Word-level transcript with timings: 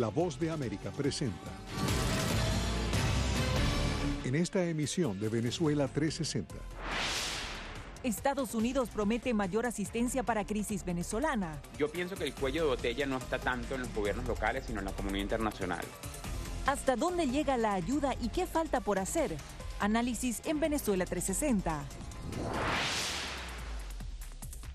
La 0.00 0.08
Voz 0.08 0.40
de 0.40 0.50
América 0.50 0.90
presenta. 0.90 1.50
En 4.24 4.34
esta 4.34 4.64
emisión 4.64 5.20
de 5.20 5.28
Venezuela 5.28 5.88
360. 5.88 6.54
Estados 8.02 8.54
Unidos 8.54 8.88
promete 8.88 9.34
mayor 9.34 9.66
asistencia 9.66 10.22
para 10.22 10.46
crisis 10.46 10.86
venezolana. 10.86 11.60
Yo 11.78 11.92
pienso 11.92 12.16
que 12.16 12.24
el 12.24 12.32
cuello 12.32 12.62
de 12.62 12.68
botella 12.70 13.04
no 13.04 13.18
está 13.18 13.38
tanto 13.38 13.74
en 13.74 13.82
los 13.82 13.94
gobiernos 13.94 14.26
locales, 14.26 14.64
sino 14.66 14.78
en 14.78 14.86
la 14.86 14.92
comunidad 14.92 15.24
internacional. 15.24 15.84
¿Hasta 16.64 16.96
dónde 16.96 17.26
llega 17.26 17.58
la 17.58 17.74
ayuda 17.74 18.14
y 18.22 18.30
qué 18.30 18.46
falta 18.46 18.80
por 18.80 18.98
hacer? 18.98 19.36
Análisis 19.80 20.40
en 20.46 20.60
Venezuela 20.60 21.04
360. 21.04 21.78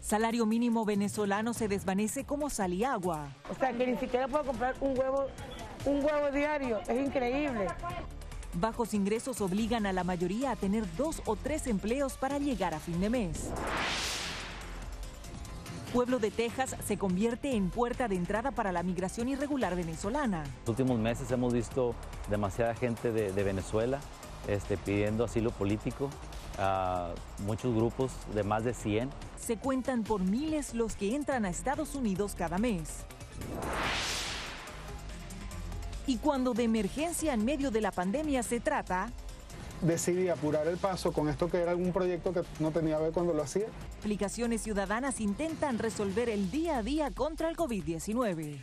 Salario 0.05 0.45
mínimo 0.45 0.85
venezolano 0.85 1.55
se 1.55 1.67
desvanece 1.67 2.25
como 2.25 2.51
sal 2.51 2.73
y 2.73 2.83
agua. 2.83 3.27
O 3.49 3.55
sea, 3.55 3.73
que 3.73 3.87
ni 3.87 3.97
siquiera 3.97 4.27
puedo 4.27 4.43
comprar 4.43 4.75
un 4.79 4.95
huevo, 4.95 5.25
un 5.83 6.05
huevo 6.05 6.29
diario. 6.31 6.79
Es 6.87 7.07
increíble. 7.07 7.65
Bajos 8.53 8.93
ingresos 8.93 9.41
obligan 9.41 9.87
a 9.87 9.93
la 9.93 10.03
mayoría 10.03 10.51
a 10.51 10.55
tener 10.55 10.85
dos 10.95 11.23
o 11.25 11.35
tres 11.35 11.65
empleos 11.65 12.17
para 12.17 12.37
llegar 12.37 12.75
a 12.75 12.79
fin 12.79 13.01
de 13.01 13.09
mes. 13.09 13.49
Pueblo 15.91 16.19
de 16.19 16.29
Texas 16.29 16.75
se 16.85 16.97
convierte 16.97 17.55
en 17.55 17.71
puerta 17.71 18.07
de 18.07 18.15
entrada 18.15 18.51
para 18.51 18.71
la 18.71 18.83
migración 18.83 19.27
irregular 19.27 19.75
venezolana. 19.75 20.43
En 20.43 20.51
los 20.67 20.69
últimos 20.69 20.99
meses 20.99 21.31
hemos 21.31 21.51
visto 21.51 21.95
demasiada 22.29 22.75
gente 22.75 23.11
de, 23.11 23.31
de 23.31 23.43
Venezuela 23.43 23.99
este, 24.47 24.77
pidiendo 24.77 25.23
asilo 25.23 25.49
político, 25.49 26.11
a 26.57 27.13
muchos 27.45 27.75
grupos 27.75 28.11
de 28.33 28.43
más 28.43 28.63
de 28.63 28.73
100. 28.73 29.09
Se 29.39 29.57
cuentan 29.57 30.03
por 30.03 30.21
miles 30.21 30.73
los 30.73 30.95
que 30.95 31.15
entran 31.15 31.45
a 31.45 31.49
Estados 31.49 31.95
Unidos 31.95 32.35
cada 32.35 32.57
mes. 32.57 33.05
Y 36.07 36.17
cuando 36.17 36.53
de 36.53 36.63
emergencia 36.63 37.33
en 37.33 37.43
medio 37.43 37.71
de 37.71 37.81
la 37.81 37.91
pandemia 37.91 38.43
se 38.43 38.59
trata, 38.59 39.09
decidí 39.81 40.29
apurar 40.29 40.67
el 40.67 40.77
paso 40.77 41.11
con 41.11 41.29
esto 41.29 41.49
que 41.49 41.57
era 41.57 41.75
un 41.75 41.91
proyecto 41.91 42.33
que 42.33 42.41
no 42.59 42.71
tenía 42.71 42.97
que 42.97 43.03
ver 43.03 43.11
cuando 43.11 43.33
lo 43.33 43.43
hacía. 43.43 43.65
Aplicaciones 43.99 44.61
ciudadanas 44.61 45.19
intentan 45.19 45.79
resolver 45.79 46.29
el 46.29 46.51
día 46.51 46.77
a 46.77 46.83
día 46.83 47.11
contra 47.11 47.49
el 47.49 47.57
COVID-19. 47.57 48.59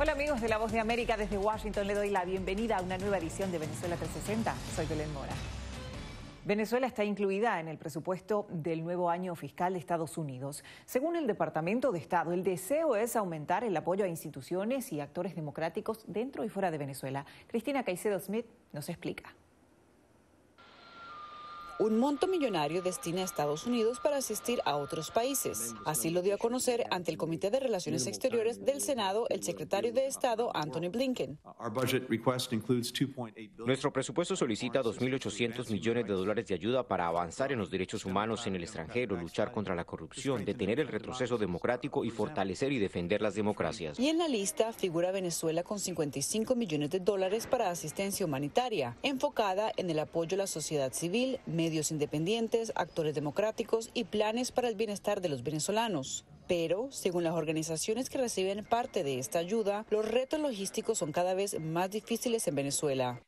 Hola 0.00 0.12
amigos 0.12 0.40
de 0.40 0.48
La 0.48 0.58
Voz 0.58 0.70
de 0.70 0.78
América 0.78 1.16
desde 1.16 1.38
Washington, 1.38 1.84
le 1.88 1.92
doy 1.92 2.10
la 2.10 2.24
bienvenida 2.24 2.76
a 2.76 2.82
una 2.82 2.98
nueva 2.98 3.18
edición 3.18 3.50
de 3.50 3.58
Venezuela 3.58 3.96
360. 3.96 4.54
Soy 4.76 4.86
Belén 4.86 5.12
Mora. 5.12 5.32
Venezuela 6.44 6.86
está 6.86 7.02
incluida 7.02 7.58
en 7.58 7.66
el 7.66 7.78
presupuesto 7.78 8.46
del 8.48 8.84
nuevo 8.84 9.10
año 9.10 9.34
fiscal 9.34 9.72
de 9.72 9.80
Estados 9.80 10.16
Unidos. 10.16 10.62
Según 10.86 11.16
el 11.16 11.26
Departamento 11.26 11.90
de 11.90 11.98
Estado, 11.98 12.32
el 12.32 12.44
deseo 12.44 12.94
es 12.94 13.16
aumentar 13.16 13.64
el 13.64 13.76
apoyo 13.76 14.04
a 14.04 14.08
instituciones 14.08 14.92
y 14.92 15.00
actores 15.00 15.34
democráticos 15.34 16.04
dentro 16.06 16.44
y 16.44 16.48
fuera 16.48 16.70
de 16.70 16.78
Venezuela. 16.78 17.26
Cristina 17.48 17.82
Caicedo 17.82 18.20
Smith 18.20 18.46
nos 18.72 18.88
explica. 18.90 19.34
Un 21.80 21.96
monto 22.00 22.26
millonario 22.26 22.82
destina 22.82 23.20
a 23.20 23.24
Estados 23.24 23.64
Unidos 23.64 24.00
para 24.00 24.16
asistir 24.16 24.60
a 24.64 24.74
otros 24.74 25.12
países. 25.12 25.76
Así 25.84 26.10
lo 26.10 26.22
dio 26.22 26.34
a 26.34 26.36
conocer 26.36 26.84
ante 26.90 27.12
el 27.12 27.16
Comité 27.16 27.50
de 27.50 27.60
Relaciones 27.60 28.08
Exteriores 28.08 28.64
del 28.64 28.80
Senado 28.80 29.26
el 29.30 29.44
secretario 29.44 29.92
de 29.92 30.08
Estado 30.08 30.50
Anthony 30.56 30.90
Blinken. 30.90 31.38
Nuestro 33.58 33.92
presupuesto 33.92 34.34
solicita 34.34 34.82
2.800 34.82 35.70
millones 35.70 36.04
de 36.04 36.12
dólares 36.14 36.48
de 36.48 36.54
ayuda 36.54 36.82
para 36.82 37.06
avanzar 37.06 37.52
en 37.52 37.60
los 37.60 37.70
derechos 37.70 38.04
humanos 38.04 38.44
en 38.48 38.56
el 38.56 38.64
extranjero, 38.64 39.14
luchar 39.14 39.52
contra 39.52 39.76
la 39.76 39.84
corrupción, 39.84 40.44
detener 40.44 40.80
el 40.80 40.88
retroceso 40.88 41.38
democrático 41.38 42.04
y 42.04 42.10
fortalecer 42.10 42.72
y 42.72 42.80
defender 42.80 43.22
las 43.22 43.36
democracias. 43.36 44.00
Y 44.00 44.08
en 44.08 44.18
la 44.18 44.26
lista 44.26 44.72
figura 44.72 45.12
Venezuela 45.12 45.62
con 45.62 45.78
55 45.78 46.56
millones 46.56 46.90
de 46.90 46.98
dólares 46.98 47.46
para 47.46 47.70
asistencia 47.70 48.26
humanitaria, 48.26 48.96
enfocada 49.04 49.70
en 49.76 49.90
el 49.90 50.00
apoyo 50.00 50.34
a 50.34 50.38
la 50.38 50.46
sociedad 50.48 50.92
civil, 50.92 51.38
medios 51.46 51.67
independientes, 51.90 52.72
actores 52.74 53.14
democráticos 53.14 53.90
y 53.94 54.04
planes 54.04 54.52
para 54.52 54.68
el 54.68 54.74
bienestar 54.74 55.20
de 55.20 55.28
los 55.28 55.42
venezolanos. 55.42 56.24
Pero, 56.48 56.88
según 56.90 57.24
las 57.24 57.34
organizaciones 57.34 58.08
que 58.08 58.16
reciben 58.16 58.64
parte 58.64 59.04
de 59.04 59.18
esta 59.18 59.38
ayuda, 59.38 59.84
los 59.90 60.08
retos 60.08 60.40
logísticos 60.40 60.96
son 60.96 61.12
cada 61.12 61.34
vez 61.34 61.60
más 61.60 61.90
difíciles 61.90 62.48
en 62.48 62.54
Venezuela. 62.54 63.22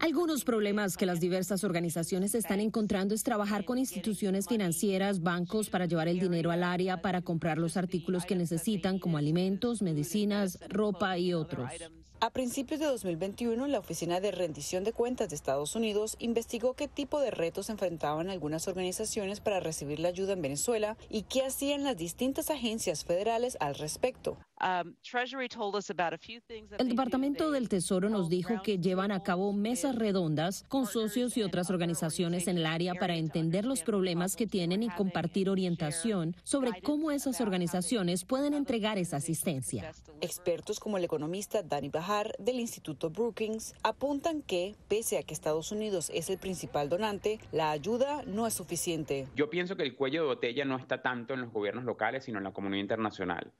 Algunos 0.00 0.44
problemas 0.44 0.96
que 0.96 1.04
las 1.04 1.20
diversas 1.20 1.64
organizaciones 1.64 2.34
están 2.34 2.60
encontrando 2.60 3.14
es 3.14 3.22
trabajar 3.22 3.66
con 3.66 3.76
instituciones 3.76 4.48
financieras, 4.48 5.20
bancos 5.22 5.68
para 5.68 5.84
llevar 5.84 6.08
el 6.08 6.18
dinero 6.18 6.50
al 6.50 6.62
área 6.62 7.02
para 7.02 7.20
comprar 7.20 7.58
los 7.58 7.76
artículos 7.76 8.24
que 8.24 8.36
necesitan 8.36 8.98
como 8.98 9.18
alimentos, 9.18 9.82
medicinas, 9.82 10.58
ropa 10.68 11.18
y 11.18 11.34
otros. 11.34 11.70
A 12.24 12.30
principios 12.30 12.78
de 12.78 12.86
2021, 12.86 13.66
la 13.66 13.80
Oficina 13.80 14.20
de 14.20 14.30
Rendición 14.30 14.84
de 14.84 14.92
Cuentas 14.92 15.28
de 15.28 15.34
Estados 15.34 15.74
Unidos 15.74 16.14
investigó 16.20 16.74
qué 16.74 16.86
tipo 16.86 17.18
de 17.18 17.32
retos 17.32 17.68
enfrentaban 17.68 18.30
algunas 18.30 18.68
organizaciones 18.68 19.40
para 19.40 19.58
recibir 19.58 19.98
la 19.98 20.10
ayuda 20.10 20.34
en 20.34 20.42
Venezuela 20.42 20.96
y 21.10 21.22
qué 21.22 21.42
hacían 21.42 21.82
las 21.82 21.96
distintas 21.96 22.48
agencias 22.50 23.04
federales 23.04 23.56
al 23.58 23.74
respecto. 23.74 24.38
El 26.78 26.88
Departamento 26.88 27.50
del 27.50 27.68
Tesoro 27.68 28.08
nos 28.08 28.28
dijo 28.28 28.62
que 28.62 28.78
llevan 28.78 29.10
a 29.10 29.22
cabo 29.22 29.52
mesas 29.52 29.96
redondas 29.96 30.64
con 30.68 30.86
socios 30.86 31.36
y 31.36 31.42
otras 31.42 31.70
organizaciones 31.70 32.46
en 32.46 32.58
el 32.58 32.66
área 32.66 32.94
para 32.94 33.16
entender 33.16 33.64
los 33.64 33.82
problemas 33.82 34.36
que 34.36 34.46
tienen 34.46 34.82
y 34.84 34.88
compartir 34.90 35.50
orientación 35.50 36.36
sobre 36.44 36.80
cómo 36.80 37.10
esas 37.10 37.40
organizaciones 37.40 38.24
pueden 38.24 38.54
entregar 38.54 38.98
esa 38.98 39.16
asistencia. 39.16 39.92
Expertos 40.20 40.78
como 40.78 40.96
el 40.96 41.04
economista 41.04 41.62
Danny 41.62 41.88
Bahar 41.88 42.32
del 42.38 42.60
Instituto 42.60 43.10
Brookings 43.10 43.74
apuntan 43.82 44.42
que, 44.42 44.76
pese 44.88 45.18
a 45.18 45.22
que 45.24 45.34
Estados 45.34 45.72
Unidos 45.72 46.10
es 46.14 46.30
el 46.30 46.38
principal 46.38 46.88
donante, 46.88 47.40
la 47.50 47.70
ayuda 47.72 48.22
no 48.26 48.46
es 48.46 48.54
suficiente. 48.54 49.26
Yo 49.34 49.50
pienso 49.50 49.76
que 49.76 49.82
el 49.82 49.96
cuello 49.96 50.22
de 50.22 50.28
botella 50.28 50.64
no 50.64 50.76
está 50.76 51.02
tanto 51.02 51.34
en 51.34 51.40
los 51.40 51.52
gobiernos 51.52 51.84
locales, 51.84 52.24
sino 52.24 52.38
en 52.38 52.44
la 52.44 52.52
comunidad 52.52 52.82
internacional. 52.82 53.52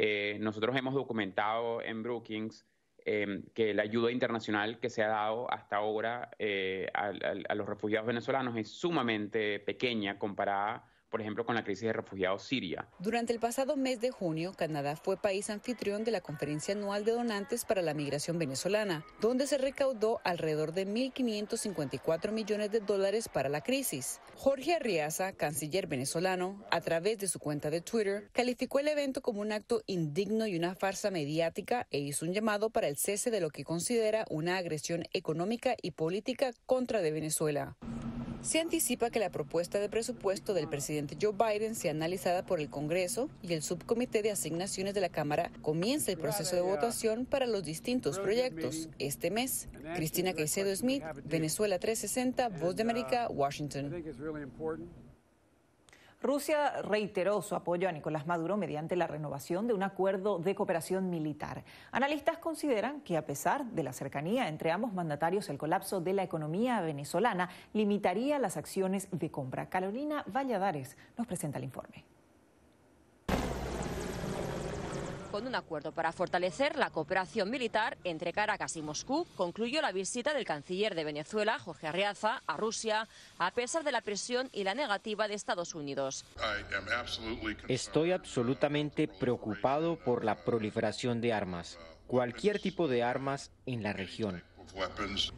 Eh, 0.00 0.38
nosotros 0.38 0.76
hemos 0.76 0.94
documentado 0.94 1.82
en 1.82 2.04
Brookings 2.04 2.64
eh, 3.04 3.42
que 3.52 3.74
la 3.74 3.82
ayuda 3.82 4.12
internacional 4.12 4.78
que 4.78 4.90
se 4.90 5.02
ha 5.02 5.08
dado 5.08 5.52
hasta 5.52 5.74
ahora 5.74 6.30
eh, 6.38 6.88
a, 6.94 7.06
a, 7.48 7.54
los 7.56 7.68
refugiados 7.68 8.06
venezolanos 8.06 8.56
es 8.56 8.68
sumamente 8.68 9.58
pequeña 9.58 10.16
comparada 10.16 10.88
por 11.10 11.20
ejemplo, 11.20 11.44
con 11.44 11.54
la 11.54 11.64
crisis 11.64 11.84
de 11.84 11.92
refugiados 11.92 12.42
siria. 12.42 12.88
Durante 12.98 13.32
el 13.32 13.40
pasado 13.40 13.76
mes 13.76 14.00
de 14.00 14.10
junio, 14.10 14.52
Canadá 14.56 14.96
fue 14.96 15.16
país 15.16 15.50
anfitrión 15.50 16.04
de 16.04 16.10
la 16.10 16.20
Conferencia 16.20 16.74
Anual 16.74 17.04
de 17.04 17.12
Donantes 17.12 17.64
para 17.64 17.82
la 17.82 17.94
Migración 17.94 18.38
Venezolana, 18.38 19.04
donde 19.20 19.46
se 19.46 19.58
recaudó 19.58 20.20
alrededor 20.24 20.72
de 20.72 20.86
1.554 20.86 22.32
millones 22.32 22.70
de 22.70 22.80
dólares 22.80 23.28
para 23.28 23.48
la 23.48 23.62
crisis. 23.62 24.20
Jorge 24.34 24.74
Arriaza, 24.74 25.32
canciller 25.32 25.86
venezolano, 25.86 26.62
a 26.70 26.80
través 26.80 27.18
de 27.18 27.28
su 27.28 27.38
cuenta 27.38 27.70
de 27.70 27.80
Twitter, 27.80 28.28
calificó 28.32 28.78
el 28.78 28.88
evento 28.88 29.22
como 29.22 29.40
un 29.40 29.52
acto 29.52 29.82
indigno 29.86 30.46
y 30.46 30.56
una 30.56 30.74
farsa 30.74 31.10
mediática 31.10 31.86
e 31.90 31.98
hizo 31.98 32.24
un 32.24 32.32
llamado 32.32 32.70
para 32.70 32.88
el 32.88 32.96
cese 32.96 33.30
de 33.30 33.40
lo 33.40 33.50
que 33.50 33.64
considera 33.64 34.24
una 34.30 34.56
agresión 34.56 35.04
económica 35.12 35.74
y 35.82 35.92
política 35.92 36.52
contra 36.66 37.00
Venezuela. 37.10 37.76
Se 38.42 38.60
anticipa 38.60 39.10
que 39.10 39.18
la 39.18 39.30
propuesta 39.30 39.78
de 39.78 39.88
presupuesto 39.88 40.54
del 40.54 40.68
presidente 40.68 41.16
Joe 41.20 41.32
Biden 41.32 41.74
sea 41.74 41.90
analizada 41.90 42.46
por 42.46 42.60
el 42.60 42.70
Congreso 42.70 43.28
y 43.42 43.52
el 43.52 43.62
subcomité 43.62 44.22
de 44.22 44.30
asignaciones 44.30 44.94
de 44.94 45.00
la 45.00 45.08
Cámara 45.08 45.50
comience 45.60 46.12
el 46.12 46.18
proceso 46.18 46.56
de 46.56 46.62
votación 46.62 47.26
para 47.26 47.46
los 47.46 47.64
distintos 47.64 48.18
proyectos 48.18 48.88
este 48.98 49.30
mes. 49.30 49.68
Cristina 49.94 50.32
Caicedo 50.32 50.74
Smith, 50.74 51.02
Venezuela 51.24 51.78
360, 51.78 52.48
Voz 52.60 52.76
de 52.76 52.82
América, 52.82 53.28
Washington. 53.28 53.92
Rusia 56.20 56.82
reiteró 56.82 57.42
su 57.42 57.54
apoyo 57.54 57.88
a 57.88 57.92
Nicolás 57.92 58.26
Maduro 58.26 58.56
mediante 58.56 58.96
la 58.96 59.06
renovación 59.06 59.68
de 59.68 59.74
un 59.74 59.84
acuerdo 59.84 60.40
de 60.40 60.56
cooperación 60.56 61.10
militar. 61.10 61.62
Analistas 61.92 62.38
consideran 62.38 63.02
que 63.02 63.16
a 63.16 63.24
pesar 63.24 63.64
de 63.66 63.84
la 63.84 63.92
cercanía 63.92 64.48
entre 64.48 64.72
ambos 64.72 64.92
mandatarios, 64.92 65.48
el 65.48 65.58
colapso 65.58 66.00
de 66.00 66.14
la 66.14 66.24
economía 66.24 66.80
venezolana 66.80 67.50
limitaría 67.72 68.40
las 68.40 68.56
acciones 68.56 69.08
de 69.12 69.30
compra. 69.30 69.68
Carolina 69.68 70.24
Valladares 70.26 70.96
nos 71.16 71.28
presenta 71.28 71.58
el 71.58 71.64
informe. 71.64 72.04
Con 75.30 75.46
un 75.46 75.54
acuerdo 75.54 75.92
para 75.92 76.12
fortalecer 76.12 76.76
la 76.76 76.88
cooperación 76.88 77.50
militar 77.50 77.98
entre 78.04 78.32
Caracas 78.32 78.76
y 78.76 78.82
Moscú, 78.82 79.26
concluyó 79.36 79.82
la 79.82 79.92
visita 79.92 80.32
del 80.32 80.46
canciller 80.46 80.94
de 80.94 81.04
Venezuela, 81.04 81.58
Jorge 81.58 81.86
Arriaza, 81.86 82.42
a 82.46 82.56
Rusia, 82.56 83.06
a 83.38 83.50
pesar 83.50 83.84
de 83.84 83.92
la 83.92 84.00
presión 84.00 84.48
y 84.52 84.64
la 84.64 84.74
negativa 84.74 85.28
de 85.28 85.34
Estados 85.34 85.74
Unidos. 85.74 86.24
Estoy 87.68 88.12
absolutamente 88.12 89.06
preocupado 89.06 89.96
por 89.96 90.24
la 90.24 90.44
proliferación 90.44 91.20
de 91.20 91.34
armas, 91.34 91.78
cualquier 92.06 92.58
tipo 92.58 92.88
de 92.88 93.02
armas 93.02 93.50
en 93.66 93.82
la 93.82 93.92
región. 93.92 94.42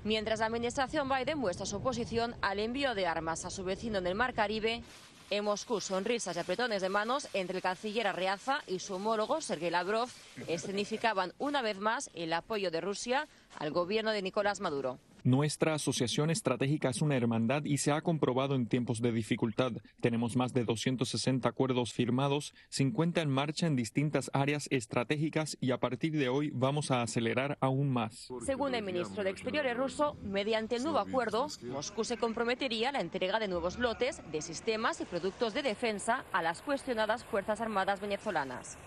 Mientras 0.04 0.40
la 0.40 0.46
administración 0.46 1.08
Biden 1.08 1.38
muestra 1.38 1.66
su 1.66 1.76
oposición 1.76 2.36
al 2.42 2.58
envío 2.58 2.94
de 2.94 3.06
armas 3.06 3.44
a 3.44 3.50
su 3.50 3.64
vecino 3.64 3.98
en 3.98 4.06
el 4.06 4.14
Mar 4.14 4.34
Caribe, 4.34 4.82
En 5.30 5.44
Moscú, 5.44 5.80
sonrisas 5.80 6.34
y 6.34 6.40
apretones 6.40 6.82
de 6.82 6.88
manos 6.88 7.28
entre 7.34 7.58
el 7.58 7.62
canciller 7.62 8.08
Arriaza 8.08 8.64
y 8.66 8.80
su 8.80 8.94
homólogo 8.94 9.40
Sergei 9.40 9.70
Lavrov 9.70 10.08
escenificaban 10.48 11.32
una 11.38 11.62
vez 11.62 11.78
más 11.78 12.10
el 12.14 12.32
apoyo 12.32 12.72
de 12.72 12.80
Rusia 12.80 13.28
al 13.56 13.70
gobierno 13.70 14.10
de 14.10 14.22
Nicolás 14.22 14.58
Maduro. 14.58 14.98
Nuestra 15.24 15.74
asociación 15.74 16.30
estratégica 16.30 16.88
es 16.88 17.02
una 17.02 17.16
hermandad 17.16 17.64
y 17.64 17.76
se 17.76 17.92
ha 17.92 18.00
comprobado 18.00 18.54
en 18.54 18.66
tiempos 18.66 19.02
de 19.02 19.12
dificultad. 19.12 19.72
Tenemos 20.00 20.34
más 20.34 20.54
de 20.54 20.64
260 20.64 21.46
acuerdos 21.46 21.92
firmados, 21.92 22.54
50 22.70 23.20
en 23.20 23.28
marcha 23.28 23.66
en 23.66 23.76
distintas 23.76 24.30
áreas 24.32 24.66
estratégicas 24.70 25.58
y 25.60 25.72
a 25.72 25.78
partir 25.78 26.16
de 26.16 26.30
hoy 26.30 26.50
vamos 26.54 26.90
a 26.90 27.02
acelerar 27.02 27.58
aún 27.60 27.90
más. 27.90 28.28
Según 28.46 28.74
el 28.74 28.82
ministro 28.82 29.22
de 29.22 29.30
Exteriores 29.30 29.76
ruso, 29.76 30.16
mediante 30.22 30.76
el 30.76 30.84
nuevo 30.84 30.98
acuerdo, 30.98 31.48
Moscú 31.64 32.04
se 32.04 32.16
comprometería 32.16 32.88
a 32.88 32.92
la 32.92 33.00
entrega 33.00 33.38
de 33.38 33.48
nuevos 33.48 33.78
lotes 33.78 34.22
de 34.32 34.40
sistemas 34.40 35.02
y 35.02 35.04
productos 35.04 35.52
de 35.52 35.62
defensa 35.62 36.24
a 36.32 36.40
las 36.40 36.62
cuestionadas 36.62 37.24
Fuerzas 37.24 37.60
Armadas 37.60 38.00
venezolanas. 38.00 38.78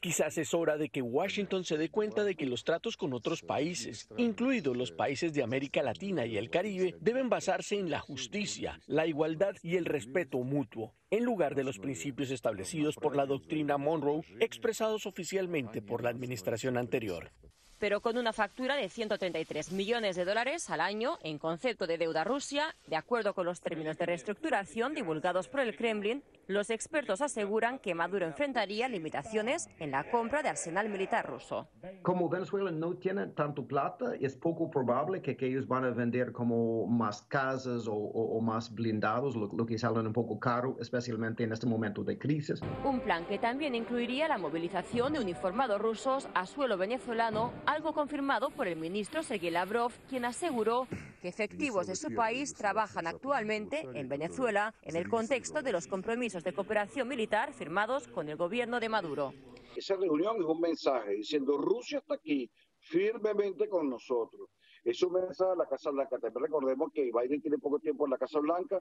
Quizás 0.00 0.36
es 0.38 0.52
hora 0.52 0.76
de 0.76 0.88
que 0.88 1.02
Washington 1.02 1.64
se 1.64 1.76
dé 1.76 1.90
cuenta 1.90 2.24
de 2.24 2.34
que 2.34 2.46
los 2.46 2.64
tratos 2.64 2.96
con 2.96 3.12
otros 3.12 3.42
países, 3.42 4.08
incluidos 4.16 4.76
los 4.76 4.90
países 4.90 5.27
de 5.32 5.42
América 5.42 5.82
Latina 5.82 6.26
y 6.26 6.36
el 6.36 6.50
Caribe 6.50 6.94
deben 7.00 7.28
basarse 7.28 7.78
en 7.78 7.90
la 7.90 8.00
justicia, 8.00 8.80
la 8.86 9.06
igualdad 9.06 9.54
y 9.62 9.76
el 9.76 9.84
respeto 9.84 10.38
mutuo, 10.38 10.94
en 11.10 11.24
lugar 11.24 11.54
de 11.54 11.64
los 11.64 11.78
principios 11.78 12.30
establecidos 12.30 12.96
por 12.96 13.16
la 13.16 13.26
doctrina 13.26 13.78
Monroe 13.78 14.22
expresados 14.40 15.06
oficialmente 15.06 15.82
por 15.82 16.02
la 16.02 16.10
administración 16.10 16.76
anterior 16.76 17.32
pero 17.78 18.00
con 18.00 18.18
una 18.18 18.32
factura 18.32 18.76
de 18.76 18.88
133 18.88 19.72
millones 19.72 20.16
de 20.16 20.24
dólares 20.24 20.70
al 20.70 20.80
año 20.80 21.18
en 21.22 21.38
concepto 21.38 21.86
de 21.86 21.98
deuda 21.98 22.24
Rusia, 22.24 22.74
de 22.86 22.96
acuerdo 22.96 23.34
con 23.34 23.46
los 23.46 23.60
términos 23.60 23.96
de 23.98 24.06
reestructuración 24.06 24.94
divulgados 24.94 25.48
por 25.48 25.60
el 25.60 25.76
Kremlin, 25.76 26.22
los 26.48 26.70
expertos 26.70 27.20
aseguran 27.20 27.78
que 27.78 27.94
Maduro 27.94 28.24
enfrentaría 28.24 28.88
limitaciones 28.88 29.68
en 29.78 29.90
la 29.90 30.10
compra 30.10 30.42
de 30.42 30.48
arsenal 30.48 30.88
militar 30.88 31.26
ruso. 31.26 31.68
Como 32.02 32.28
Venezuela 32.28 32.70
no 32.70 32.94
tiene 32.94 33.26
tanto 33.26 33.66
plata, 33.66 34.14
es 34.18 34.34
poco 34.34 34.70
probable 34.70 35.20
que, 35.20 35.36
ellos 35.38 35.68
van 35.68 35.84
a 35.84 35.90
vender 35.90 36.32
como 36.32 36.86
más 36.86 37.22
casas 37.22 37.84
o, 37.86 38.40
más 38.40 38.74
blindados, 38.74 39.36
lo, 39.36 39.46
lo, 39.46 39.66
que 39.66 39.78
salen 39.78 40.06
un 40.06 40.12
poco 40.12 40.38
caro, 40.38 40.76
especialmente 40.80 41.44
en 41.44 41.52
este 41.52 41.66
momento 41.66 42.02
de 42.02 42.18
crisis. 42.18 42.60
Un 42.84 43.00
plan 43.00 43.24
que 43.26 43.38
también 43.38 43.74
incluiría 43.74 44.26
la 44.26 44.36
movilización 44.36 45.12
de 45.12 45.20
uniformados 45.20 45.80
rusos 45.80 46.28
a 46.34 46.46
suelo 46.46 46.76
venezolano 46.76 47.52
algo 47.68 47.92
confirmado 47.92 48.48
por 48.48 48.66
el 48.66 48.76
ministro 48.76 49.22
Sergei 49.22 49.50
Lavrov, 49.50 49.92
quien 50.08 50.24
aseguró 50.24 50.88
que 51.20 51.28
efectivos 51.28 51.86
de 51.86 51.96
su 51.96 52.14
país 52.14 52.54
trabajan 52.54 53.06
actualmente 53.06 53.86
en 53.92 54.08
Venezuela 54.08 54.74
en 54.82 54.96
el 54.96 55.06
contexto 55.06 55.60
de 55.60 55.72
los 55.72 55.86
compromisos 55.86 56.42
de 56.42 56.54
cooperación 56.54 57.06
militar 57.06 57.52
firmados 57.52 58.08
con 58.08 58.30
el 58.30 58.36
gobierno 58.36 58.80
de 58.80 58.88
Maduro. 58.88 59.34
Esa 59.76 59.96
reunión 59.96 60.36
es 60.38 60.46
un 60.46 60.60
mensaje 60.60 61.10
diciendo 61.16 61.58
Rusia 61.58 61.98
está 61.98 62.14
aquí 62.14 62.50
firmemente 62.80 63.68
con 63.68 63.90
nosotros. 63.90 64.48
Es 64.88 65.02
un 65.02 65.12
mensaje 65.12 65.52
a 65.52 65.54
la 65.54 65.66
Casa 65.66 65.90
Blanca. 65.90 66.16
Recordemos 66.34 66.90
que 66.94 67.10
Biden 67.12 67.42
tiene 67.42 67.58
poco 67.58 67.78
tiempo 67.78 68.06
en 68.06 68.12
la 68.12 68.16
Casa 68.16 68.38
Blanca 68.38 68.80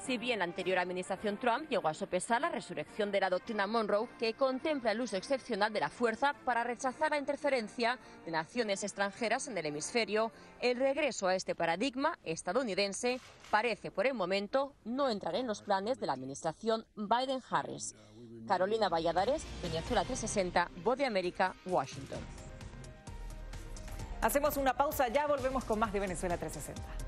si 0.00 0.16
bien 0.16 0.38
la 0.38 0.44
anterior 0.44 0.78
administración 0.78 1.38
Trump 1.38 1.68
llegó 1.68 1.88
a 1.88 1.94
sopesar 1.94 2.40
la 2.40 2.48
resurrección 2.48 3.10
de 3.10 3.20
la 3.20 3.30
doctrina 3.30 3.66
Monroe, 3.66 4.08
que 4.18 4.34
contempla 4.34 4.92
el 4.92 5.00
uso 5.00 5.16
excepcional 5.16 5.72
de 5.72 5.80
la 5.80 5.90
fuerza 5.90 6.34
para 6.44 6.64
rechazar 6.64 7.10
la 7.10 7.18
interferencia 7.18 7.98
de 8.24 8.30
naciones 8.30 8.84
extranjeras 8.84 9.48
en 9.48 9.58
el 9.58 9.66
hemisferio, 9.66 10.30
el 10.60 10.76
regreso 10.76 11.26
a 11.26 11.34
este 11.34 11.54
paradigma 11.54 12.18
estadounidense 12.22 13.20
parece 13.50 13.90
por 13.90 14.06
el 14.06 14.14
momento 14.14 14.72
no 14.84 15.08
entrar 15.08 15.34
en 15.34 15.46
los 15.46 15.62
planes 15.62 15.98
de 15.98 16.06
la 16.06 16.12
administración 16.12 16.84
Biden-Harris. 16.96 17.94
Carolina 18.46 18.88
Valladares, 18.88 19.44
Venezuela 19.62 20.04
360, 20.04 20.70
Voz 20.82 20.96
de 20.96 21.06
América, 21.06 21.54
Washington. 21.66 22.37
Hacemos 24.20 24.56
una 24.56 24.74
pausa, 24.74 25.08
ya 25.08 25.26
volvemos 25.26 25.64
con 25.64 25.78
más 25.78 25.92
de 25.92 26.00
Venezuela 26.00 26.36
360. 26.36 27.07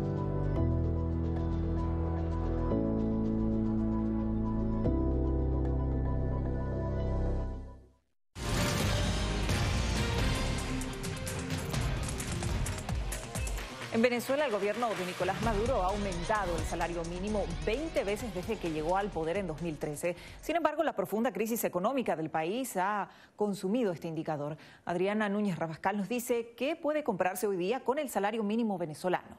En 13.93 14.01
Venezuela, 14.01 14.45
el 14.45 14.53
gobierno 14.53 14.87
de 14.95 15.05
Nicolás 15.05 15.41
Maduro 15.41 15.83
ha 15.83 15.87
aumentado 15.87 16.55
el 16.55 16.63
salario 16.63 17.03
mínimo 17.09 17.43
20 17.65 18.05
veces 18.05 18.33
desde 18.33 18.55
que 18.55 18.71
llegó 18.71 18.95
al 18.95 19.09
poder 19.09 19.35
en 19.35 19.47
2013. 19.47 20.15
Sin 20.39 20.55
embargo, 20.55 20.81
la 20.81 20.93
profunda 20.93 21.33
crisis 21.33 21.65
económica 21.65 22.15
del 22.15 22.29
país 22.29 22.77
ha 22.77 23.09
consumido 23.35 23.91
este 23.91 24.07
indicador. 24.07 24.55
Adriana 24.85 25.27
Núñez 25.27 25.59
Rabascal 25.59 25.97
nos 25.97 26.07
dice 26.07 26.53
qué 26.55 26.77
puede 26.77 27.03
comprarse 27.03 27.47
hoy 27.47 27.57
día 27.57 27.81
con 27.81 27.99
el 27.99 28.09
salario 28.09 28.43
mínimo 28.43 28.77
venezolano. 28.77 29.35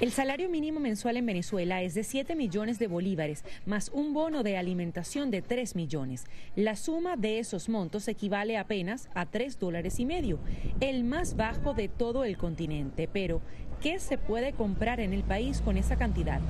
El 0.00 0.12
salario 0.12 0.48
mínimo 0.48 0.80
mensual 0.80 1.18
en 1.18 1.26
Venezuela 1.26 1.82
es 1.82 1.92
de 1.92 2.04
7 2.04 2.34
millones 2.34 2.78
de 2.78 2.86
bolívares, 2.86 3.44
más 3.66 3.90
un 3.90 4.14
bono 4.14 4.42
de 4.42 4.56
alimentación 4.56 5.30
de 5.30 5.42
3 5.42 5.76
millones. 5.76 6.24
La 6.56 6.74
suma 6.74 7.18
de 7.18 7.38
esos 7.38 7.68
montos 7.68 8.08
equivale 8.08 8.56
apenas 8.56 9.10
a 9.14 9.26
3 9.26 9.58
dólares 9.58 10.00
y 10.00 10.06
medio, 10.06 10.38
el 10.80 11.04
más 11.04 11.36
bajo 11.36 11.74
de 11.74 11.88
todo 11.88 12.24
el 12.24 12.38
continente. 12.38 13.10
Pero, 13.12 13.42
¿qué 13.82 13.98
se 13.98 14.16
puede 14.16 14.54
comprar 14.54 15.00
en 15.00 15.12
el 15.12 15.22
país 15.22 15.60
con 15.60 15.76
esa 15.76 15.96
cantidad? 15.96 16.40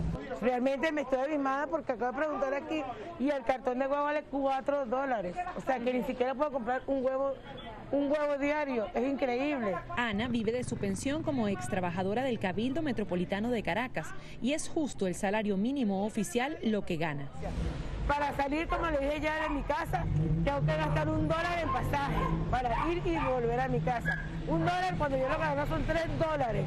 Realmente 0.40 0.92
me 0.92 1.00
estoy 1.00 1.18
abismada 1.18 1.66
porque 1.66 1.90
acabo 1.90 2.12
de 2.12 2.18
preguntar 2.18 2.54
aquí 2.54 2.84
y 3.18 3.30
el 3.30 3.42
cartón 3.42 3.80
de 3.80 3.88
huevo 3.88 4.04
vale 4.04 4.22
4 4.30 4.86
dólares. 4.86 5.34
O 5.56 5.60
sea 5.60 5.80
que 5.80 5.92
ni 5.92 6.04
siquiera 6.04 6.36
puedo 6.36 6.52
comprar 6.52 6.82
un 6.86 7.04
huevo 7.04 7.34
un 7.92 8.10
huevo 8.10 8.38
diario, 8.38 8.86
es 8.94 9.02
increíble. 9.02 9.74
Ana 9.96 10.28
vive 10.28 10.52
de 10.52 10.64
su 10.64 10.76
pensión 10.76 11.22
como 11.22 11.48
ex 11.48 11.68
trabajadora 11.68 12.22
del 12.22 12.38
Cabildo 12.38 12.82
Metropolitano 12.82 13.50
de 13.50 13.62
Caracas 13.62 14.08
y 14.40 14.52
es 14.52 14.68
justo 14.68 15.06
el 15.06 15.14
salario 15.14 15.56
mínimo 15.56 16.04
oficial 16.06 16.58
lo 16.62 16.82
que 16.82 16.96
gana. 16.96 17.28
Para 18.06 18.34
salir, 18.36 18.66
como 18.66 18.90
le 18.90 18.98
dije 18.98 19.20
ya 19.20 19.42
de 19.42 19.50
mi 19.50 19.62
casa, 19.62 20.04
tengo 20.44 20.60
que 20.60 20.76
gastar 20.76 21.08
un 21.08 21.28
dólar 21.28 21.58
en 21.62 21.72
pasaje 21.72 22.16
para 22.50 22.88
ir 22.90 23.02
y 23.06 23.16
volver 23.18 23.60
a 23.60 23.68
mi 23.68 23.80
casa. 23.80 24.24
Un 24.48 24.60
dólar 24.60 24.96
cuando 24.98 25.16
yo 25.16 25.28
lo 25.28 25.38
gano 25.38 25.66
son 25.66 25.84
tres 25.84 26.06
dólares. 26.18 26.64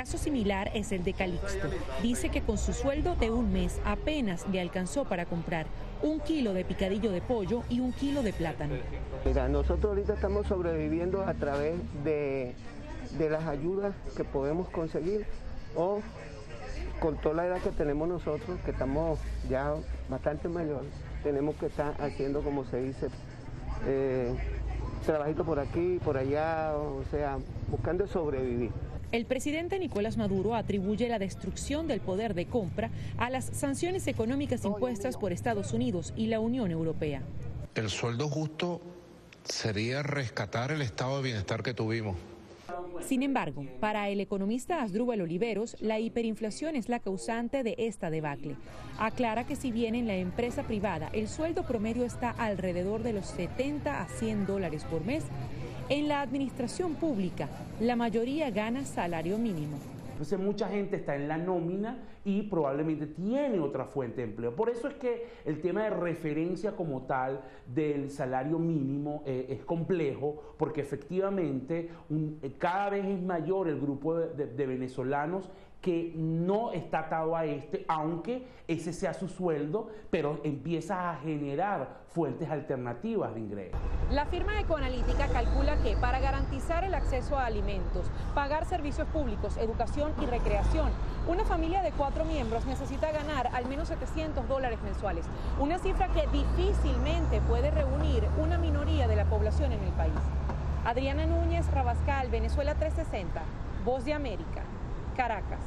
Caso 0.00 0.16
similar 0.16 0.70
es 0.72 0.92
el 0.92 1.04
de 1.04 1.12
Calixto. 1.12 1.68
Dice 2.02 2.30
que 2.30 2.40
con 2.40 2.56
su 2.56 2.72
sueldo 2.72 3.16
de 3.16 3.30
un 3.30 3.52
mes 3.52 3.78
apenas 3.84 4.48
le 4.48 4.58
alcanzó 4.58 5.04
para 5.04 5.26
comprar 5.26 5.66
un 6.00 6.20
kilo 6.20 6.54
de 6.54 6.64
picadillo 6.64 7.12
de 7.12 7.20
pollo 7.20 7.64
y 7.68 7.80
un 7.80 7.92
kilo 7.92 8.22
de 8.22 8.32
plátano. 8.32 8.76
Mira, 9.26 9.46
nosotros 9.48 9.84
ahorita 9.84 10.14
estamos 10.14 10.46
sobreviviendo 10.46 11.20
a 11.20 11.34
través 11.34 11.74
de, 12.02 12.54
las 13.18 13.44
ayudas 13.44 13.94
que 14.16 14.24
podemos 14.24 14.70
conseguir 14.70 15.26
o 15.76 16.00
con 16.98 17.18
toda 17.18 17.34
la 17.34 17.46
edad 17.48 17.58
que 17.60 17.68
tenemos 17.68 18.08
nosotros, 18.08 18.58
que 18.64 18.70
estamos 18.70 19.18
ya 19.50 19.74
bastante 20.08 20.48
mayores, 20.48 20.92
tenemos 21.22 21.56
que 21.56 21.66
estar 21.66 21.94
haciendo, 22.00 22.40
como 22.40 22.64
se 22.64 22.80
dice, 22.80 23.08
eh, 23.86 24.34
trabajito 25.04 25.44
por 25.44 25.58
aquí, 25.58 26.00
por 26.02 26.16
allá, 26.16 26.72
o 26.74 27.04
sea, 27.10 27.36
buscando 27.70 28.06
sobrevivir. 28.06 28.70
El 29.12 29.26
presidente 29.26 29.80
Nicolás 29.80 30.16
Maduro 30.16 30.54
atribuye 30.54 31.08
la 31.08 31.18
destrucción 31.18 31.88
del 31.88 32.00
poder 32.00 32.34
de 32.34 32.46
compra 32.46 32.90
a 33.18 33.28
las 33.28 33.44
sanciones 33.46 34.06
económicas 34.06 34.64
impuestas 34.64 35.16
por 35.16 35.32
Estados 35.32 35.72
Unidos 35.72 36.12
y 36.16 36.28
la 36.28 36.38
Unión 36.38 36.70
Europea. 36.70 37.22
El 37.74 37.90
sueldo 37.90 38.28
justo 38.28 38.80
sería 39.42 40.04
rescatar 40.04 40.70
el 40.70 40.80
estado 40.80 41.16
de 41.16 41.24
bienestar 41.24 41.64
que 41.64 41.74
tuvimos. 41.74 42.16
Sin 43.04 43.24
embargo, 43.24 43.66
para 43.80 44.10
el 44.10 44.20
economista 44.20 44.82
Asdrúbal 44.82 45.22
Oliveros, 45.22 45.76
la 45.80 45.98
hiperinflación 45.98 46.76
es 46.76 46.88
la 46.88 47.00
causante 47.00 47.64
de 47.64 47.74
esta 47.78 48.10
debacle. 48.10 48.54
Aclara 48.98 49.44
que 49.44 49.56
si 49.56 49.72
bien 49.72 49.96
en 49.96 50.06
la 50.06 50.16
empresa 50.16 50.62
privada 50.62 51.08
el 51.12 51.28
sueldo 51.28 51.64
promedio 51.64 52.04
está 52.04 52.30
alrededor 52.30 53.02
de 53.02 53.14
los 53.14 53.26
70 53.26 54.02
a 54.02 54.06
100 54.06 54.46
dólares 54.46 54.84
por 54.84 55.04
mes, 55.04 55.24
en 55.90 56.06
la 56.06 56.22
administración 56.22 56.94
pública, 56.94 57.48
la 57.80 57.96
mayoría 57.96 58.50
gana 58.50 58.84
salario 58.84 59.36
mínimo. 59.36 59.76
Entonces 60.12 60.38
mucha 60.38 60.68
gente 60.68 60.96
está 60.96 61.16
en 61.16 61.26
la 61.26 61.36
nómina 61.36 61.98
y 62.24 62.42
probablemente 62.42 63.06
tiene 63.06 63.58
otra 63.58 63.86
fuente 63.86 64.18
de 64.18 64.28
empleo. 64.28 64.54
Por 64.54 64.70
eso 64.70 64.86
es 64.86 64.94
que 64.94 65.26
el 65.44 65.60
tema 65.60 65.84
de 65.84 65.90
referencia 65.90 66.76
como 66.76 67.02
tal 67.06 67.40
del 67.66 68.10
salario 68.10 68.58
mínimo 68.58 69.24
eh, 69.26 69.46
es 69.48 69.64
complejo, 69.64 70.54
porque 70.58 70.82
efectivamente 70.82 71.88
eh, 72.10 72.54
cada 72.58 72.90
vez 72.90 73.06
es 73.06 73.20
mayor 73.20 73.66
el 73.66 73.80
grupo 73.80 74.14
de 74.14 74.66
venezolanos 74.66 75.50
que 75.80 76.12
no 76.14 76.72
está 76.72 77.00
atado 77.00 77.34
a 77.34 77.46
este, 77.46 77.84
aunque 77.88 78.46
ese 78.68 78.92
sea 78.92 79.14
su 79.14 79.28
sueldo, 79.28 79.88
pero 80.10 80.40
empieza 80.44 81.10
a 81.10 81.16
generar 81.16 82.00
fuentes 82.08 82.50
alternativas 82.50 83.34
de 83.34 83.40
ingresos. 83.40 83.80
La 84.10 84.26
firma 84.26 84.60
Ecoanalítica 84.60 85.28
calcula 85.28 85.76
que 85.82 85.96
para 85.96 86.20
garantizar 86.20 86.84
el 86.84 86.94
acceso 86.94 87.38
a 87.38 87.46
alimentos, 87.46 88.10
pagar 88.34 88.66
servicios 88.66 89.08
públicos, 89.08 89.56
educación 89.56 90.12
y 90.20 90.26
recreación, 90.26 90.90
una 91.28 91.44
familia 91.44 91.82
de 91.82 91.92
cuatro 91.92 92.24
miembros 92.24 92.66
necesita 92.66 93.12
ganar 93.12 93.48
al 93.54 93.66
menos 93.66 93.88
700 93.88 94.48
dólares 94.48 94.82
mensuales, 94.82 95.24
una 95.60 95.78
cifra 95.78 96.08
que 96.08 96.26
difícilmente 96.28 97.40
puede 97.48 97.70
reunir 97.70 98.24
una 98.42 98.58
minoría 98.58 99.08
de 99.08 99.16
la 99.16 99.24
población 99.24 99.72
en 99.72 99.82
el 99.82 99.92
país. 99.92 100.12
Adriana 100.84 101.26
Núñez, 101.26 101.70
Rabascal, 101.70 102.28
Venezuela 102.30 102.74
360, 102.74 103.42
Voz 103.84 104.04
de 104.04 104.14
América. 104.14 104.62
Caracas. 105.20 105.60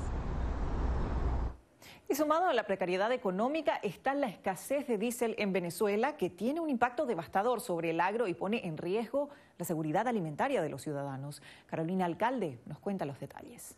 Y 2.10 2.16
sumado 2.16 2.48
a 2.48 2.56
la 2.56 2.66
precariedad 2.66 3.12
económica 3.12 3.80
está 3.84 4.16
la 4.16 4.26
escasez 4.26 4.88
de 4.88 4.98
diésel 4.98 5.36
en 5.38 5.54
Venezuela, 5.54 6.18
que 6.18 6.32
tiene 6.32 6.60
un 6.60 6.72
impacto 6.72 7.06
devastador 7.06 7.62
sobre 7.62 7.92
el 7.92 8.00
agro 8.00 8.28
y 8.28 8.34
pone 8.34 8.66
en 8.66 8.80
riesgo 8.80 9.30
la 9.60 9.66
seguridad 9.66 10.08
alimentaria 10.08 10.60
de 10.64 10.70
los 10.70 10.82
ciudadanos. 10.82 11.44
Carolina 11.68 12.06
Alcalde 12.06 12.58
nos 12.66 12.80
cuenta 12.80 13.06
los 13.06 13.20
detalles. 13.20 13.78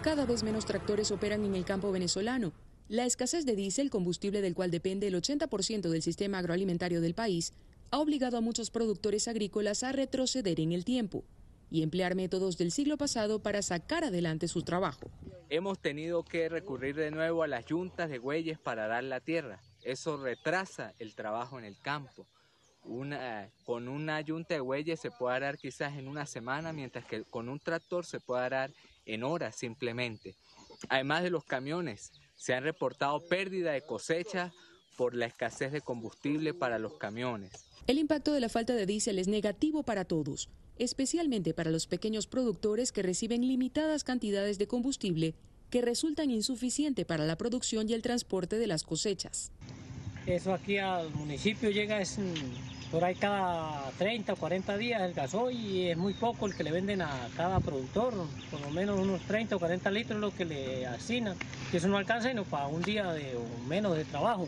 Cada 0.00 0.24
vez 0.24 0.42
menos 0.44 0.64
tractores 0.64 1.10
operan 1.10 1.44
en 1.44 1.54
el 1.54 1.66
campo 1.66 1.92
venezolano. 1.92 2.52
La 2.88 3.04
escasez 3.04 3.44
de 3.44 3.54
diésel, 3.54 3.90
combustible 3.90 4.40
del 4.40 4.54
cual 4.54 4.70
depende 4.70 5.08
el 5.08 5.14
80% 5.14 5.90
del 5.90 6.00
sistema 6.00 6.38
agroalimentario 6.38 7.02
del 7.02 7.14
país, 7.14 7.52
ha 7.90 7.98
obligado 7.98 8.38
a 8.38 8.40
muchos 8.40 8.70
productores 8.70 9.28
agrícolas 9.28 9.82
a 9.82 9.92
retroceder 9.92 10.58
en 10.58 10.72
el 10.72 10.86
tiempo 10.86 11.22
y 11.72 11.82
emplear 11.82 12.14
métodos 12.14 12.58
del 12.58 12.70
siglo 12.70 12.98
pasado 12.98 13.42
para 13.42 13.62
sacar 13.62 14.04
adelante 14.04 14.46
su 14.46 14.62
trabajo. 14.62 15.10
Hemos 15.48 15.78
tenido 15.80 16.22
que 16.22 16.50
recurrir 16.50 16.94
de 16.94 17.10
nuevo 17.10 17.42
a 17.42 17.46
las 17.46 17.64
yuntas 17.64 18.10
de 18.10 18.18
bueyes 18.18 18.58
para 18.58 18.86
dar 18.86 19.04
la 19.04 19.20
tierra. 19.20 19.58
Eso 19.82 20.18
retrasa 20.18 20.92
el 20.98 21.14
trabajo 21.14 21.58
en 21.58 21.64
el 21.64 21.78
campo. 21.80 22.26
con 23.64 23.88
una 23.88 24.20
yunta 24.20 24.54
de 24.54 24.60
bueyes 24.60 25.00
se 25.00 25.10
puede 25.10 25.36
arar 25.36 25.56
quizás 25.56 25.96
en 25.96 26.08
una 26.08 26.26
semana, 26.26 26.72
mientras 26.72 27.06
que 27.06 27.24
con 27.24 27.48
un 27.48 27.58
tractor 27.58 28.04
se 28.04 28.20
puede 28.20 28.44
arar 28.44 28.70
en 29.06 29.24
horas 29.24 29.56
simplemente. 29.56 30.34
Además 30.90 31.22
de 31.22 31.30
los 31.30 31.44
camiones, 31.44 32.12
se 32.36 32.54
han 32.54 32.64
reportado 32.64 33.26
pérdida 33.28 33.72
de 33.72 33.82
cosecha 33.82 34.52
por 34.98 35.14
la 35.14 35.26
escasez 35.26 35.72
de 35.72 35.80
combustible 35.80 36.52
para 36.52 36.78
los 36.78 36.98
camiones. 36.98 37.71
El 37.86 37.98
impacto 37.98 38.32
de 38.32 38.40
la 38.40 38.48
falta 38.48 38.74
de 38.74 38.86
diésel 38.86 39.18
es 39.18 39.28
negativo 39.28 39.82
para 39.82 40.04
todos 40.04 40.48
especialmente 40.78 41.54
para 41.54 41.70
los 41.70 41.86
pequeños 41.86 42.26
productores 42.26 42.92
que 42.92 43.02
reciben 43.02 43.46
limitadas 43.46 44.04
cantidades 44.04 44.58
de 44.58 44.66
combustible 44.66 45.34
que 45.70 45.80
resultan 45.80 46.30
insuficiente 46.30 47.04
para 47.04 47.24
la 47.24 47.36
producción 47.36 47.88
y 47.88 47.94
el 47.94 48.02
transporte 48.02 48.58
de 48.58 48.66
las 48.66 48.82
cosechas. 48.82 49.50
Eso 50.26 50.52
aquí 50.52 50.76
al 50.78 51.10
municipio 51.14 51.70
llega 51.70 52.00
es, 52.00 52.18
mm, 52.18 52.90
por 52.90 53.04
ahí 53.04 53.14
cada 53.14 53.90
30 53.96 54.34
o 54.34 54.36
40 54.36 54.76
días 54.76 55.00
el 55.02 55.14
gasoil 55.14 55.58
y 55.58 55.88
es 55.88 55.96
muy 55.96 56.12
poco 56.12 56.46
el 56.46 56.54
que 56.54 56.62
le 56.62 56.72
venden 56.72 57.00
a 57.00 57.28
cada 57.36 57.58
productor, 57.60 58.12
por 58.50 58.60
lo 58.60 58.70
menos 58.70 59.00
unos 59.00 59.22
30 59.22 59.56
o 59.56 59.58
40 59.58 59.90
litros 59.90 60.20
lo 60.20 60.34
que 60.34 60.44
le 60.44 60.86
asignan, 60.86 61.36
que 61.70 61.78
eso 61.78 61.88
no 61.88 61.96
alcanza 61.96 62.28
sino 62.28 62.44
para 62.44 62.66
un 62.66 62.82
día 62.82 63.10
de, 63.12 63.34
o 63.36 63.66
menos 63.66 63.96
de 63.96 64.04
trabajo. 64.04 64.46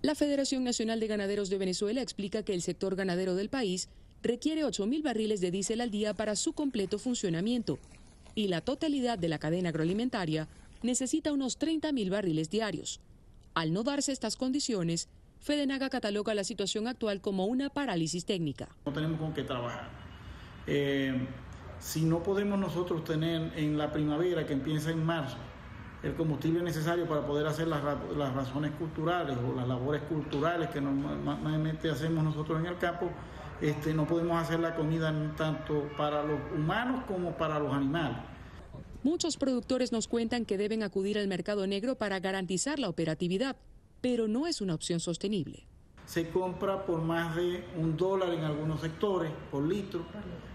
La 0.00 0.14
Federación 0.14 0.62
Nacional 0.62 1.00
de 1.00 1.08
Ganaderos 1.08 1.50
de 1.50 1.58
Venezuela 1.58 2.00
explica 2.00 2.44
que 2.44 2.54
el 2.54 2.62
sector 2.62 2.94
ganadero 2.94 3.34
del 3.34 3.48
país 3.48 3.88
requiere 4.22 4.64
8.000 4.64 5.02
barriles 5.02 5.40
de 5.40 5.50
diésel 5.50 5.80
al 5.80 5.90
día 5.90 6.14
para 6.14 6.36
su 6.36 6.52
completo 6.52 7.00
funcionamiento 7.00 7.80
y 8.36 8.46
la 8.46 8.60
totalidad 8.60 9.18
de 9.18 9.28
la 9.28 9.38
cadena 9.38 9.70
agroalimentaria 9.70 10.46
necesita 10.82 11.32
unos 11.32 11.58
30.000 11.58 12.10
barriles 12.10 12.48
diarios. 12.48 13.00
Al 13.54 13.72
no 13.72 13.82
darse 13.82 14.12
estas 14.12 14.36
condiciones, 14.36 15.08
Fedenaga 15.40 15.90
cataloga 15.90 16.32
la 16.34 16.44
situación 16.44 16.86
actual 16.86 17.20
como 17.20 17.46
una 17.46 17.68
parálisis 17.68 18.24
técnica. 18.24 18.68
No 18.86 18.92
tenemos 18.92 19.18
con 19.18 19.34
qué 19.34 19.42
trabajar. 19.42 19.90
Eh, 20.68 21.26
si 21.80 22.02
no 22.02 22.22
podemos 22.22 22.58
nosotros 22.58 23.02
tener 23.02 23.52
en 23.56 23.76
la 23.76 23.92
primavera, 23.92 24.46
que 24.46 24.52
empieza 24.52 24.90
en 24.90 25.04
marzo, 25.04 25.38
el 26.02 26.14
combustible 26.14 26.62
necesario 26.62 27.06
para 27.06 27.26
poder 27.26 27.46
hacer 27.46 27.66
las, 27.66 27.82
las 28.16 28.34
razones 28.34 28.72
culturales 28.78 29.36
o 29.36 29.54
las 29.54 29.66
labores 29.66 30.02
culturales 30.02 30.70
que 30.70 30.80
normalmente 30.80 31.90
hacemos 31.90 32.22
nosotros 32.22 32.60
en 32.60 32.66
el 32.66 32.78
campo, 32.78 33.10
este, 33.60 33.92
no 33.92 34.06
podemos 34.06 34.40
hacer 34.40 34.60
la 34.60 34.76
comida 34.76 35.12
tanto 35.36 35.88
para 35.96 36.22
los 36.22 36.38
humanos 36.54 37.04
como 37.08 37.36
para 37.36 37.58
los 37.58 37.72
animales. 37.72 38.18
Muchos 39.02 39.36
productores 39.36 39.92
nos 39.92 40.08
cuentan 40.08 40.44
que 40.44 40.58
deben 40.58 40.82
acudir 40.82 41.18
al 41.18 41.28
mercado 41.28 41.66
negro 41.66 41.96
para 41.96 42.20
garantizar 42.20 42.78
la 42.78 42.88
operatividad, 42.88 43.56
pero 44.00 44.28
no 44.28 44.46
es 44.46 44.60
una 44.60 44.74
opción 44.74 45.00
sostenible. 45.00 45.67
Se 46.08 46.30
compra 46.30 46.86
por 46.86 47.02
más 47.02 47.36
de 47.36 47.62
un 47.76 47.94
dólar 47.94 48.32
en 48.32 48.42
algunos 48.42 48.80
sectores, 48.80 49.30
por 49.50 49.62
litro, 49.62 50.06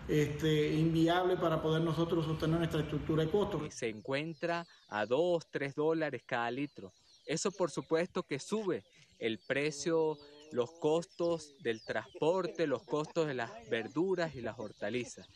este, 0.08 0.74
inviable 0.74 1.38
para 1.38 1.62
poder 1.62 1.84
nosotros 1.84 2.26
sostener 2.26 2.58
nuestra 2.58 2.82
estructura 2.82 3.24
de 3.24 3.30
costos. 3.30 3.62
Se 3.72 3.88
encuentra 3.88 4.66
a 4.90 5.06
dos, 5.06 5.46
tres 5.52 5.76
dólares 5.76 6.24
cada 6.26 6.50
litro. 6.50 6.92
Eso 7.28 7.52
por 7.52 7.70
supuesto 7.70 8.24
que 8.24 8.40
sube 8.40 8.84
el 9.20 9.38
precio 9.38 10.18
los 10.52 10.72
costos 10.80 11.54
del 11.62 11.84
transporte, 11.86 12.66
los 12.66 12.82
costos 12.82 13.28
de 13.28 13.36
las 13.36 13.52
verduras 13.70 14.34
y 14.34 14.42
las 14.42 14.58
hortalizas. 14.58 15.28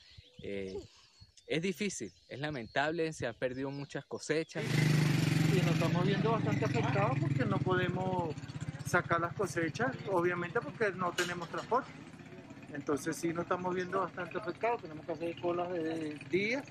Eh, 0.42 0.76
Es 1.46 1.62
difícil, 1.62 2.12
es 2.28 2.40
lamentable, 2.40 3.14
se 3.14 3.26
han 3.28 3.36
perdido 3.36 3.70
muchas 3.72 4.04
cosechas. 4.06 4.66
Y 5.54 5.62
nos 5.66 5.76
estamos 5.76 6.06
viendo 6.06 6.32
bastante 6.32 6.66
afectados 6.66 7.18
porque 7.22 7.46
no 7.46 7.58
podemos 7.60 8.36
sacar 8.88 9.22
las 9.22 9.34
cosechas, 9.34 9.96
obviamente 10.12 10.60
porque 10.62 10.92
no 10.92 11.12
tenemos 11.12 11.50
transporte. 11.50 11.92
Entonces 12.74 13.16
sí 13.16 13.30
nos 13.30 13.44
estamos 13.44 13.74
viendo 13.74 14.00
bastante 14.00 14.38
afectados, 14.38 14.82
tenemos 14.82 15.06
que 15.06 15.12
hacer 15.14 15.42
colas 15.42 15.72
de 15.72 16.20
días 16.30 16.64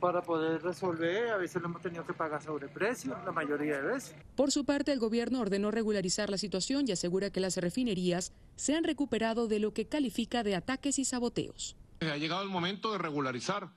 para 0.00 0.20
poder 0.20 0.60
resolver. 0.62 1.30
A 1.30 1.36
veces 1.36 1.62
lo 1.62 1.68
hemos 1.68 1.80
tenido 1.80 2.04
que 2.04 2.12
pagar 2.12 2.42
sobreprecio, 2.42 3.16
la 3.24 3.30
mayoría 3.30 3.76
de 3.80 3.82
veces. 3.82 4.16
Por 4.34 4.50
su 4.50 4.64
parte, 4.64 4.92
el 4.92 4.98
gobierno 4.98 5.40
ordenó 5.40 5.70
regularizar 5.70 6.28
la 6.28 6.38
situación 6.38 6.86
y 6.88 6.92
asegura 6.92 7.30
que 7.30 7.38
las 7.38 7.56
refinerías 7.56 8.32
se 8.56 8.74
han 8.74 8.82
recuperado 8.82 9.46
de 9.46 9.60
lo 9.60 9.72
que 9.72 9.86
califica 9.86 10.42
de 10.42 10.56
ataques 10.56 10.98
y 10.98 11.04
saboteos. 11.04 11.76
Ha 12.00 12.16
llegado 12.16 12.42
el 12.42 12.48
momento 12.48 12.90
de 12.90 12.98
regularizar 12.98 13.70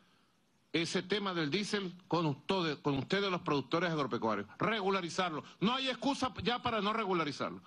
ese 0.82 1.02
tema 1.02 1.34
del 1.34 1.50
diésel 1.50 1.94
con 2.10 2.26
ustedes, 2.26 2.78
con 2.80 2.98
ustedes 2.98 3.32
los 3.32 3.42
productores 3.42 3.92
agropecuarios. 3.92 4.46
Regularizarlo. 4.60 5.44
No 5.62 5.74
hay 5.74 5.88
excusa 5.88 6.34
ya 6.44 6.62
para 6.62 6.82
no 6.82 6.92
regularizarlo. 6.92 7.62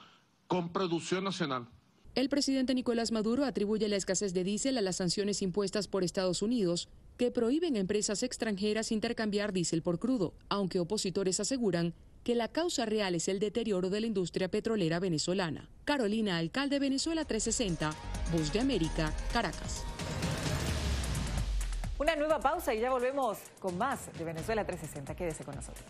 Con 0.46 0.72
producción 0.72 1.24
nacional. 1.24 1.66
El 2.14 2.28
presidente 2.28 2.74
Nicolás 2.74 3.10
Maduro 3.10 3.44
atribuye 3.44 3.88
la 3.88 3.96
escasez 3.96 4.34
de 4.34 4.44
diésel 4.44 4.76
a 4.76 4.82
las 4.82 4.96
sanciones 4.96 5.40
impuestas 5.40 5.88
por 5.88 6.04
Estados 6.04 6.42
Unidos, 6.42 6.88
que 7.16 7.30
prohíben 7.30 7.76
a 7.76 7.80
empresas 7.80 8.22
extranjeras 8.22 8.92
intercambiar 8.92 9.52
diésel 9.52 9.82
por 9.82 9.98
crudo, 9.98 10.34
aunque 10.50 10.78
opositores 10.78 11.40
aseguran 11.40 11.94
que 12.24 12.34
la 12.34 12.48
causa 12.48 12.84
real 12.84 13.14
es 13.14 13.28
el 13.28 13.38
deterioro 13.38 13.88
de 13.88 14.00
la 14.02 14.06
industria 14.06 14.50
petrolera 14.50 15.00
venezolana. 15.00 15.70
Carolina 15.84 16.36
Alcalde, 16.36 16.78
Venezuela 16.78 17.24
360, 17.24 17.90
Voz 18.32 18.52
de 18.52 18.60
América, 18.60 19.14
Caracas. 19.32 19.84
Una 21.98 22.14
nueva 22.14 22.38
pausa 22.38 22.72
y 22.72 22.80
ya 22.80 22.90
volvemos 22.90 23.38
con 23.58 23.76
más 23.76 24.12
de 24.16 24.24
Venezuela 24.24 24.64
360. 24.64 25.16
Quédese 25.16 25.44
con 25.44 25.56
nosotros. 25.56 25.84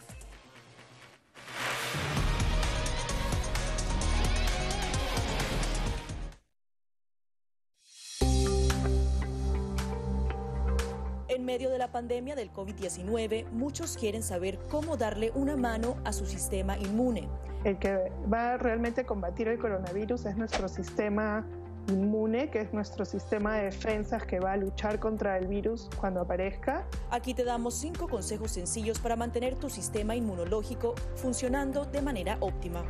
En 11.28 11.44
medio 11.44 11.68
de 11.68 11.76
la 11.76 11.92
pandemia 11.92 12.34
del 12.34 12.50
COVID-19, 12.54 13.50
muchos 13.50 13.98
quieren 13.98 14.22
saber 14.22 14.58
cómo 14.70 14.96
darle 14.96 15.30
una 15.34 15.58
mano 15.58 15.98
a 16.06 16.14
su 16.14 16.24
sistema 16.24 16.78
inmune. 16.78 17.28
El 17.64 17.78
que 17.78 18.10
va 18.32 18.54
a 18.54 18.56
realmente 18.56 19.04
combatir 19.04 19.48
el 19.48 19.58
coronavirus 19.58 20.24
es 20.24 20.36
nuestro 20.38 20.68
sistema 20.68 21.46
inmune, 21.88 22.50
que 22.50 22.60
es 22.60 22.72
nuestro 22.72 23.04
sistema 23.04 23.56
de 23.56 23.64
defensas 23.64 24.24
que 24.24 24.40
va 24.40 24.52
a 24.52 24.56
luchar 24.56 24.98
contra 24.98 25.38
el 25.38 25.46
virus 25.46 25.88
cuando 25.98 26.20
aparezca. 26.20 26.86
Aquí 27.10 27.34
te 27.34 27.44
damos 27.44 27.74
cinco 27.74 28.08
consejos 28.08 28.52
sencillos 28.52 28.98
para 28.98 29.16
mantener 29.16 29.56
tu 29.56 29.68
sistema 29.70 30.14
inmunológico 30.14 30.94
funcionando 31.16 31.84
de 31.84 32.02
manera 32.02 32.36
óptima. 32.40 32.84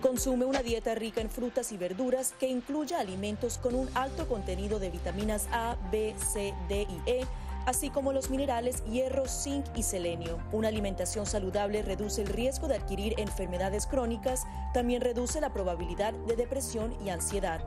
Consume 0.00 0.44
una 0.44 0.62
dieta 0.62 0.94
rica 0.94 1.22
en 1.22 1.30
frutas 1.30 1.72
y 1.72 1.78
verduras 1.78 2.34
que 2.38 2.46
incluya 2.46 3.00
alimentos 3.00 3.56
con 3.56 3.74
un 3.74 3.88
alto 3.94 4.28
contenido 4.28 4.78
de 4.78 4.90
vitaminas 4.90 5.48
A, 5.50 5.76
B, 5.90 6.14
C, 6.18 6.54
D 6.68 6.86
y 6.88 7.10
E, 7.10 7.26
así 7.66 7.90
como 7.90 8.12
los 8.12 8.30
minerales 8.30 8.84
hierro, 8.84 9.26
zinc 9.26 9.64
y 9.74 9.82
selenio. 9.82 10.38
Una 10.52 10.68
alimentación 10.68 11.26
saludable 11.26 11.82
reduce 11.82 12.22
el 12.22 12.28
riesgo 12.28 12.68
de 12.68 12.76
adquirir 12.76 13.14
enfermedades 13.18 13.86
crónicas, 13.86 14.44
también 14.72 15.00
reduce 15.00 15.40
la 15.40 15.52
probabilidad 15.52 16.12
de 16.12 16.36
depresión 16.36 16.94
y 17.04 17.10
ansiedad. 17.10 17.62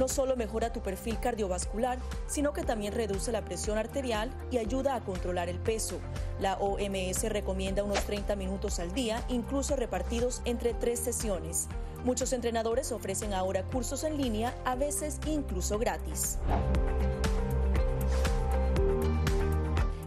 No 0.00 0.08
solo 0.08 0.34
mejora 0.34 0.72
tu 0.72 0.80
perfil 0.80 1.20
cardiovascular, 1.20 1.98
sino 2.26 2.54
que 2.54 2.62
también 2.62 2.94
reduce 2.94 3.32
la 3.32 3.44
presión 3.44 3.76
arterial 3.76 4.30
y 4.50 4.56
ayuda 4.56 4.94
a 4.94 5.02
controlar 5.02 5.50
el 5.50 5.58
peso. 5.58 6.00
La 6.40 6.54
OMS 6.54 7.28
recomienda 7.28 7.84
unos 7.84 8.00
30 8.06 8.34
minutos 8.34 8.80
al 8.80 8.94
día, 8.94 9.22
incluso 9.28 9.76
repartidos 9.76 10.40
entre 10.46 10.72
tres 10.72 11.00
sesiones. 11.00 11.68
Muchos 12.02 12.32
entrenadores 12.32 12.92
ofrecen 12.92 13.34
ahora 13.34 13.62
cursos 13.64 14.02
en 14.04 14.16
línea, 14.16 14.54
a 14.64 14.74
veces 14.74 15.18
incluso 15.26 15.78
gratis. 15.78 16.38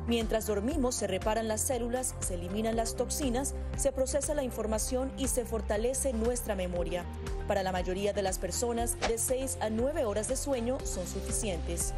Mientras 0.08 0.48
dormimos 0.48 0.96
se 0.96 1.08
reparan 1.08 1.48
las 1.48 1.62
células, 1.62 2.16
se 2.20 2.34
eliminan 2.34 2.76
las 2.76 2.96
toxinas, 2.96 3.56
se 3.78 3.92
procesa 3.92 4.34
la 4.34 4.44
información 4.44 5.12
y 5.18 5.28
se 5.28 5.46
fortalece 5.46 6.12
nuestra 6.12 6.56
memoria. 6.56 7.06
Para 7.48 7.64
la 7.64 7.72
mayoría 7.72 8.14
de 8.14 8.22
las 8.22 8.38
personas, 8.38 8.98
de 9.08 9.18
6 9.18 9.58
a 9.62 9.70
9 9.70 10.06
horas 10.06 10.28
de 10.28 10.36
sueño 10.36 10.78
son 10.84 11.08
suficientes. 11.08 11.94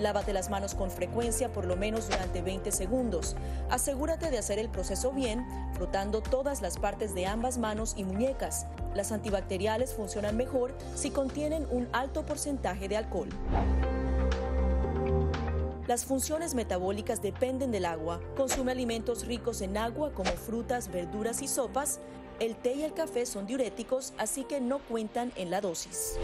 Lávate 0.00 0.32
las 0.32 0.48
manos 0.48 0.74
con 0.74 0.90
frecuencia 0.90 1.52
por 1.52 1.66
lo 1.66 1.76
menos 1.76 2.08
durante 2.08 2.40
20 2.40 2.72
segundos. 2.72 3.36
Asegúrate 3.68 4.30
de 4.30 4.38
hacer 4.38 4.58
el 4.58 4.70
proceso 4.70 5.12
bien, 5.12 5.46
frotando 5.74 6.22
todas 6.22 6.62
las 6.62 6.78
partes 6.78 7.14
de 7.14 7.26
ambas 7.26 7.58
manos 7.58 7.92
y 7.96 8.04
muñecas. 8.04 8.66
Las 8.94 9.12
antibacteriales 9.12 9.92
funcionan 9.92 10.38
mejor 10.38 10.74
si 10.94 11.10
contienen 11.10 11.66
un 11.70 11.86
alto 11.92 12.24
porcentaje 12.24 12.88
de 12.88 12.96
alcohol. 12.96 13.28
Las 15.86 16.06
funciones 16.06 16.54
metabólicas 16.54 17.20
dependen 17.20 17.70
del 17.70 17.84
agua. 17.84 18.20
Consume 18.36 18.72
alimentos 18.72 19.26
ricos 19.26 19.60
en 19.60 19.76
agua 19.76 20.12
como 20.14 20.30
frutas, 20.30 20.90
verduras 20.90 21.42
y 21.42 21.48
sopas. 21.48 22.00
El 22.38 22.56
té 22.56 22.74
y 22.74 22.84
el 22.84 22.94
café 22.94 23.26
son 23.26 23.46
diuréticos, 23.46 24.14
así 24.16 24.44
que 24.44 24.62
no 24.62 24.78
cuentan 24.78 25.30
en 25.36 25.50
la 25.50 25.60
dosis. 25.60 26.16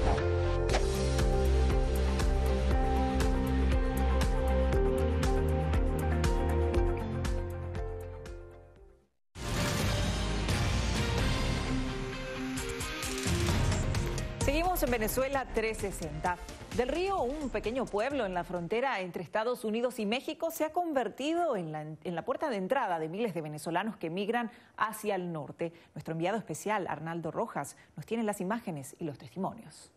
En 14.83 14.91
Venezuela 14.91 15.47
360. 15.55 16.37
Del 16.77 16.89
Río, 16.89 17.23
un 17.23 17.49
pequeño 17.49 17.87
pueblo 17.87 18.27
en 18.27 18.35
la 18.35 18.45
frontera 18.45 19.01
entre 19.01 19.23
Estados 19.23 19.65
Unidos 19.65 19.99
y 19.99 20.05
México, 20.05 20.51
se 20.51 20.65
ha 20.65 20.73
convertido 20.73 21.57
en 21.57 21.73
la, 21.73 21.81
en 21.81 22.15
la, 22.15 22.25
puerta 22.27 22.51
de 22.51 22.57
entrada 22.57 22.99
de 22.99 23.09
miles 23.09 23.33
de 23.33 23.41
venezolanos 23.41 23.97
que 23.97 24.11
migran 24.11 24.51
hacia 24.77 25.15
el 25.15 25.33
norte. 25.33 25.73
Nuestro 25.95 26.13
enviado 26.13 26.37
especial, 26.37 26.87
Arnaldo 26.89 27.31
Rojas, 27.31 27.77
nos 27.97 28.05
tiene 28.05 28.23
las 28.23 28.43
imágenes 28.43 28.95
y 28.99 29.05
los 29.05 29.17
testimonios. 29.17 29.93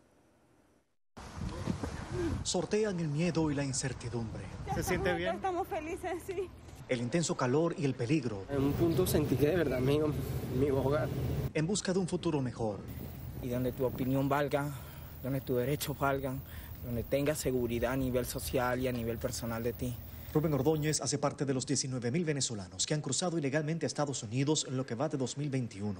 Sortean 2.44 2.98
el 3.02 3.10
miedo 3.10 3.52
y 3.52 3.56
la 3.56 3.66
incertidumbre. 3.66 4.44
¿Se 4.76 4.84
siente 4.84 5.14
bien? 5.14 5.36
Estamos 5.36 5.68
felices, 5.68 6.24
sí. 6.26 6.50
El 6.88 7.02
intenso 7.02 7.36
calor 7.36 7.76
y 7.78 7.84
el 7.84 7.96
peligro. 7.96 8.46
En 8.50 8.64
un 8.64 8.72
punto 8.72 9.06
sentí 9.06 9.36
que 9.36 9.48
de 9.48 9.58
verdad 9.58 9.82
mi, 9.82 10.00
mi 10.58 10.72
hogar. 10.72 11.10
En 11.54 11.68
busca 11.68 11.92
de 11.92 12.00
un 12.00 12.08
futuro 12.08 12.42
mejor 12.42 12.80
y 13.42 13.50
donde 13.50 13.72
tu 13.72 13.86
opinión 13.86 14.30
valga, 14.30 14.70
donde 15.24 15.42
tus 15.42 15.58
derechos 15.58 15.98
valgan, 15.98 16.40
donde 16.86 17.04
tengas 17.04 17.38
seguridad 17.38 17.94
a 17.94 17.98
nivel 17.98 18.26
social 18.26 18.80
y 18.80 18.88
a 18.88 18.92
nivel 18.92 19.18
personal 19.18 19.64
de 19.64 19.74
ti. 19.74 19.96
Rubén 20.32 20.54
Ordóñez 20.54 21.02
hace 21.02 21.18
parte 21.18 21.44
de 21.44 21.56
los 21.56 21.68
19.000 21.68 22.24
venezolanos 22.24 22.86
que 22.86 22.94
han 22.94 23.02
cruzado 23.02 23.40
ilegalmente 23.40 23.86
a 23.86 23.88
Estados 23.88 24.22
Unidos 24.22 24.66
en 24.68 24.78
lo 24.78 24.86
que 24.86 24.94
va 24.94 25.10
de 25.10 25.18
2021, 25.18 26.00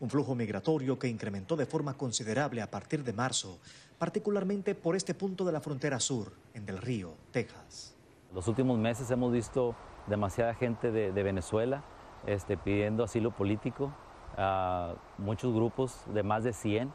un 0.00 0.10
flujo 0.10 0.34
migratorio 0.34 0.98
que 0.98 1.06
incrementó 1.06 1.54
de 1.54 1.64
forma 1.64 1.94
considerable 1.94 2.60
a 2.60 2.70
partir 2.70 3.04
de 3.04 3.12
marzo, 3.12 3.58
particularmente 3.96 4.74
por 4.74 4.96
este 4.96 5.14
punto 5.14 5.44
de 5.44 5.52
la 5.52 5.60
frontera 5.60 6.00
sur, 6.00 6.32
en 6.54 6.66
Del 6.66 6.78
Río, 6.78 7.12
Texas. 7.30 7.94
Los 8.34 8.48
últimos 8.48 8.78
meses 8.78 9.08
hemos 9.12 9.32
visto 9.32 9.76
demasiada 10.08 10.54
gente 10.54 10.90
de, 10.90 11.12
de 11.12 11.22
Venezuela 11.22 11.84
este, 12.26 12.56
pidiendo 12.56 13.04
asilo 13.04 13.30
político, 13.30 13.92
Uh, 14.38 14.94
muchos 15.20 15.52
grupos 15.52 15.96
de 16.14 16.22
más 16.22 16.44
de 16.44 16.52
100. 16.52 16.92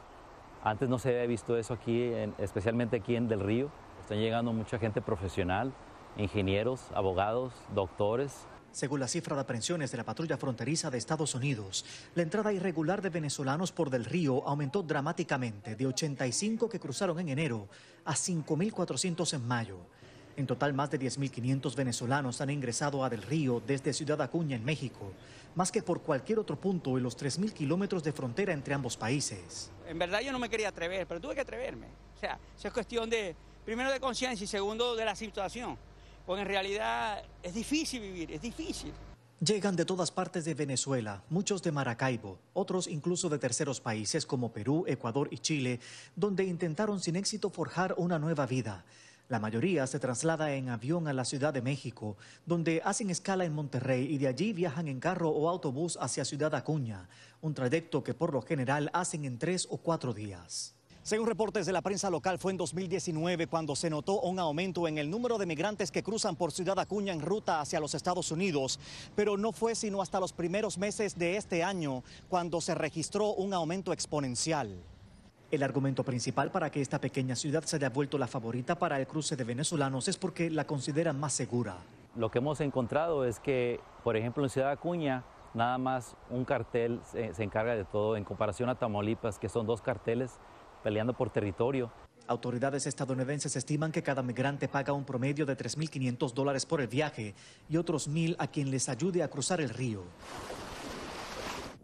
Antes 0.63 0.87
no 0.87 0.97
se 0.97 1.09
había 1.09 1.25
visto 1.25 1.57
eso 1.57 1.73
aquí, 1.73 2.03
en, 2.03 2.33
especialmente 2.37 2.95
aquí 2.95 3.17
en 3.17 3.27
Del 3.27 3.41
Río. 3.41 3.69
Están 3.99 4.19
llegando 4.19 4.53
mucha 4.53 4.79
gente 4.79 5.01
profesional, 5.01 5.73
ingenieros, 6.15 6.89
abogados, 6.93 7.53
doctores. 7.75 8.47
Según 8.71 9.01
la 9.01 9.09
cifra 9.09 9.35
de 9.35 9.41
aprehensiones 9.41 9.91
de 9.91 9.97
la 9.97 10.05
patrulla 10.05 10.37
fronteriza 10.37 10.89
de 10.89 10.97
Estados 10.97 11.35
Unidos, 11.35 11.83
la 12.15 12.23
entrada 12.23 12.53
irregular 12.53 13.01
de 13.01 13.09
venezolanos 13.09 13.73
por 13.73 13.89
Del 13.89 14.05
Río 14.05 14.47
aumentó 14.47 14.81
dramáticamente 14.81 15.75
de 15.75 15.85
85 15.85 16.69
que 16.69 16.79
cruzaron 16.79 17.19
en 17.19 17.27
enero 17.27 17.67
a 18.05 18.13
5.400 18.13 19.33
en 19.33 19.45
mayo. 19.45 19.79
En 20.35 20.47
total, 20.47 20.73
más 20.73 20.89
de 20.89 20.99
10.500 20.99 21.75
venezolanos 21.75 22.41
han 22.41 22.49
ingresado 22.49 23.03
a 23.03 23.09
Del 23.09 23.21
Río 23.21 23.61
desde 23.65 23.93
Ciudad 23.93 24.19
Acuña, 24.21 24.55
en 24.55 24.65
México, 24.65 25.11
más 25.53 25.71
que 25.71 25.83
por 25.83 26.01
cualquier 26.01 26.39
otro 26.39 26.59
punto 26.59 26.97
en 26.97 27.03
los 27.03 27.15
3.000 27.15 27.53
kilómetros 27.53 28.03
de 28.03 28.11
frontera 28.11 28.51
entre 28.51 28.73
ambos 28.73 28.97
países. 28.97 29.69
En 29.87 29.99
verdad 29.99 30.21
yo 30.21 30.31
no 30.31 30.39
me 30.39 30.49
quería 30.49 30.69
atrever, 30.69 31.05
pero 31.05 31.21
tuve 31.21 31.35
que 31.35 31.41
atreverme. 31.41 31.85
O 32.15 32.19
sea, 32.19 32.39
eso 32.57 32.67
es 32.67 32.73
cuestión 32.73 33.09
de, 33.11 33.35
primero 33.63 33.91
de 33.91 33.99
conciencia 33.99 34.43
y 34.43 34.47
segundo 34.47 34.95
de 34.95 35.05
la 35.05 35.15
situación. 35.15 35.77
Porque 36.25 36.41
en 36.41 36.47
realidad 36.47 37.21
es 37.43 37.53
difícil 37.53 38.01
vivir, 38.01 38.31
es 38.31 38.41
difícil. 38.41 38.91
Llegan 39.39 39.75
de 39.75 39.85
todas 39.85 40.09
partes 40.09 40.45
de 40.45 40.53
Venezuela, 40.53 41.21
muchos 41.29 41.61
de 41.61 41.73
Maracaibo, 41.73 42.39
otros 42.53 42.87
incluso 42.87 43.27
de 43.27 43.37
terceros 43.37 43.81
países 43.81 44.25
como 44.25 44.53
Perú, 44.53 44.85
Ecuador 44.87 45.27
y 45.31 45.39
Chile, 45.39 45.81
donde 46.15 46.45
intentaron 46.45 47.01
sin 47.01 47.17
éxito 47.17 47.49
forjar 47.49 47.93
una 47.97 48.17
nueva 48.17 48.45
vida. 48.45 48.85
La 49.29 49.39
mayoría 49.39 49.87
se 49.87 49.99
traslada 49.99 50.53
en 50.53 50.67
avión 50.67 51.07
a 51.07 51.13
la 51.13 51.23
Ciudad 51.23 51.53
de 51.53 51.61
México, 51.61 52.17
donde 52.45 52.81
hacen 52.83 53.09
escala 53.09 53.45
en 53.45 53.53
Monterrey 53.53 54.05
y 54.13 54.17
de 54.17 54.27
allí 54.27 54.51
viajan 54.51 54.89
en 54.89 54.99
carro 54.99 55.29
o 55.29 55.47
autobús 55.47 55.97
hacia 56.01 56.25
Ciudad 56.25 56.53
Acuña, 56.53 57.07
un 57.41 57.53
trayecto 57.53 58.03
que 58.03 58.13
por 58.13 58.33
lo 58.33 58.41
general 58.41 58.89
hacen 58.93 59.23
en 59.23 59.39
tres 59.39 59.65
o 59.69 59.77
cuatro 59.77 60.13
días. 60.13 60.75
Según 61.03 61.27
reportes 61.27 61.65
de 61.65 61.73
la 61.73 61.81
prensa 61.81 62.09
local, 62.09 62.37
fue 62.37 62.51
en 62.51 62.57
2019 62.57 63.47
cuando 63.47 63.75
se 63.75 63.89
notó 63.89 64.21
un 64.21 64.39
aumento 64.39 64.87
en 64.87 64.97
el 64.97 65.09
número 65.09 65.37
de 65.37 65.45
migrantes 65.45 65.91
que 65.91 66.03
cruzan 66.03 66.35
por 66.35 66.51
Ciudad 66.51 66.79
Acuña 66.79 67.13
en 67.13 67.21
ruta 67.21 67.59
hacia 67.59 67.79
los 67.79 67.93
Estados 67.93 68.31
Unidos, 68.31 68.79
pero 69.15 69.35
no 69.35 69.51
fue 69.51 69.75
sino 69.75 70.01
hasta 70.01 70.19
los 70.19 70.31
primeros 70.31 70.77
meses 70.77 71.17
de 71.17 71.35
este 71.35 71.63
año 71.63 72.03
cuando 72.29 72.61
se 72.61 72.75
registró 72.75 73.33
un 73.33 73.53
aumento 73.53 73.91
exponencial. 73.91 74.77
El 75.53 75.61
argumento 75.61 76.03
principal 76.03 76.49
para 76.49 76.71
que 76.71 76.81
esta 76.81 76.99
pequeña 76.99 77.35
ciudad 77.35 77.61
se 77.63 77.75
haya 77.75 77.91
vuelto 77.91 78.17
la 78.17 78.25
favorita 78.25 78.73
para 78.73 78.99
el 78.99 79.05
cruce 79.05 79.35
de 79.35 79.43
venezolanos 79.43 80.07
es 80.07 80.17
porque 80.17 80.49
la 80.49 80.65
consideran 80.65 81.19
más 81.19 81.33
segura. 81.33 81.75
Lo 82.15 82.31
que 82.31 82.39
hemos 82.39 82.59
encontrado 82.59 83.23
es 83.23 83.39
que, 83.39 83.79
por 84.03 84.17
ejemplo, 84.17 84.43
en 84.43 84.49
Ciudad 84.49 84.71
Acuña, 84.71 85.23
nada 85.53 85.77
más 85.77 86.15
un 86.31 86.43
cartel 86.43 87.01
se, 87.03 87.35
se 87.35 87.43
encarga 87.43 87.75
de 87.75 87.85
todo 87.85 88.17
en 88.17 88.23
comparación 88.23 88.67
a 88.67 88.79
Tamaulipas, 88.79 89.37
que 89.37 89.47
son 89.47 89.67
dos 89.67 89.83
carteles 89.83 90.31
peleando 90.81 91.13
por 91.13 91.29
territorio. 91.29 91.91
Autoridades 92.25 92.87
estadounidenses 92.87 93.55
estiman 93.55 93.91
que 93.91 94.01
cada 94.01 94.23
migrante 94.23 94.67
paga 94.67 94.93
un 94.93 95.05
promedio 95.05 95.45
de 95.45 95.55
3.500 95.55 96.33
dólares 96.33 96.65
por 96.65 96.81
el 96.81 96.87
viaje 96.87 97.35
y 97.69 97.77
otros 97.77 98.09
1.000 98.09 98.37
a 98.39 98.47
quien 98.47 98.71
les 98.71 98.89
ayude 98.89 99.21
a 99.21 99.27
cruzar 99.27 99.61
el 99.61 99.69
río. 99.69 100.01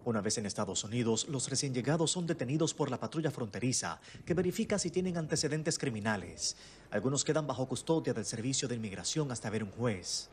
Una 0.05 0.21
vez 0.21 0.38
en 0.38 0.45
Estados 0.45 0.83
Unidos, 0.85 1.27
los 1.27 1.49
recién 1.49 1.73
llegados 1.73 2.12
son 2.12 2.25
detenidos 2.25 2.73
por 2.73 2.89
la 2.89 2.99
patrulla 2.99 3.31
fronteriza, 3.31 3.99
que 4.25 4.33
verifica 4.33 4.79
si 4.79 4.89
tienen 4.91 5.17
antecedentes 5.17 5.77
criminales. 5.77 6.55
Algunos 6.89 7.25
quedan 7.25 7.45
bajo 7.45 7.67
custodia 7.67 8.13
del 8.13 8.25
Servicio 8.25 8.67
de 8.67 8.75
Inmigración 8.75 9.29
hasta 9.31 9.49
ver 9.49 9.63
un 9.63 9.71
juez. 9.71 10.29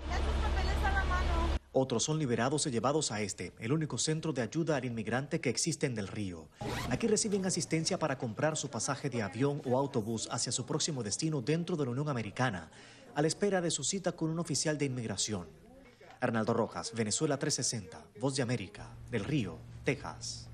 Otros 1.73 2.05
son 2.05 2.19
liberados 2.19 2.67
y 2.67 2.71
llevados 2.71 3.13
a 3.13 3.21
este, 3.21 3.53
el 3.59 3.73
único 3.73 3.99
centro 3.99 4.33
de 4.33 4.41
ayuda 4.41 4.77
al 4.77 4.85
inmigrante 4.87 5.41
que 5.41 5.51
existe 5.51 5.85
en 5.85 5.95
Del 5.95 6.09
Río. 6.09 6.49
Aquí 6.89 7.07
reciben 7.07 7.45
asistencia 7.45 7.99
para 7.99 8.17
comprar 8.17 8.57
su 8.57 8.71
pasaje 8.71 9.11
de 9.11 9.23
avión 9.23 9.61
o 9.67 9.77
autobús 9.77 10.29
hacia 10.31 10.53
su 10.53 10.65
próximo 10.65 11.03
destino 11.03 11.43
dentro 11.43 11.77
de 11.77 11.85
la 11.85 11.91
Unión 11.91 12.09
Americana, 12.09 12.71
a 13.15 13.21
la 13.21 13.29
espera 13.29 13.61
de 13.61 13.71
su 13.71 13.85
cita 13.85 14.13
con 14.13 14.31
un 14.31 14.39
oficial 14.39 14.79
de 14.79 14.87
inmigración. 14.87 15.66
Arnaldo 16.21 16.55
Rojas, 16.55 16.93
Venezuela 16.95 17.39
360, 17.39 18.21
Voz 18.21 18.37
de 18.37 18.43
América, 18.43 18.89
Del 19.11 19.25
Río, 19.25 19.59
Texas. 19.85 20.49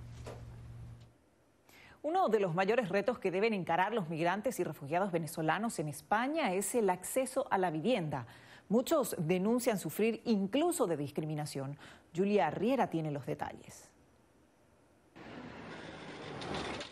Uno 2.02 2.28
de 2.28 2.40
los 2.40 2.54
mayores 2.54 2.88
retos 2.88 3.20
que 3.20 3.30
deben 3.30 3.54
encarar 3.54 3.94
los 3.94 4.08
migrantes 4.08 4.58
y 4.58 4.64
refugiados 4.64 5.12
venezolanos 5.12 5.78
en 5.78 5.88
España 5.88 6.52
es 6.52 6.74
el 6.74 6.90
acceso 6.90 7.46
a 7.50 7.58
la 7.58 7.70
vivienda. 7.70 8.26
Muchos 8.68 9.14
denuncian 9.18 9.78
sufrir 9.78 10.20
incluso 10.24 10.88
de 10.88 10.96
discriminación. 10.96 11.78
Julia 12.14 12.50
Riera 12.50 12.88
tiene 12.88 13.12
los 13.12 13.24
detalles. 13.24 13.91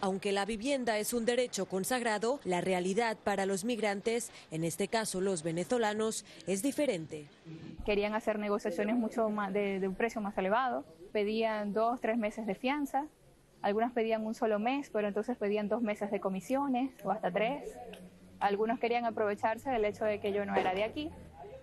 Aunque 0.03 0.33
la 0.33 0.47
vivienda 0.47 0.99
es 0.99 1.13
un 1.13 1.27
derecho 1.27 1.67
consagrado, 1.67 2.41
la 2.45 2.61
realidad 2.61 3.19
para 3.23 3.45
los 3.45 3.65
migrantes, 3.65 4.33
en 4.51 4.65
este 4.65 4.89
caso 4.89 5.21
los 5.21 5.43
venezolanos, 5.43 6.25
es 6.47 6.63
diferente. 6.63 7.27
Querían 7.85 8.15
hacer 8.15 8.39
negociaciones 8.39 8.97
mucho 8.97 9.29
más 9.29 9.53
de, 9.53 9.79
de 9.79 9.89
un 9.89 9.95
precio 9.95 10.21
más 10.23 10.37
elevado, 10.39 10.85
pedían 11.13 11.75
dos, 11.75 12.01
tres 12.01 12.17
meses 12.17 12.47
de 12.47 12.55
fianza, 12.55 13.07
algunas 13.63 13.93
pedían 13.93 14.25
un 14.27 14.35
solo 14.35 14.59
mes, 14.59 14.89
pero 14.91 15.07
entonces 15.07 15.37
pedían 15.37 15.69
dos 15.69 15.83
meses 15.83 16.11
de 16.11 16.19
comisiones 16.19 16.93
o 17.05 17.11
hasta 17.11 17.31
tres. 17.31 17.77
Algunos 18.39 18.79
querían 18.79 19.05
aprovecharse 19.05 19.69
del 19.69 19.85
hecho 19.85 20.07
de 20.07 20.19
que 20.19 20.33
yo 20.33 20.47
no 20.47 20.55
era 20.55 20.73
de 20.73 20.83
aquí 20.83 21.11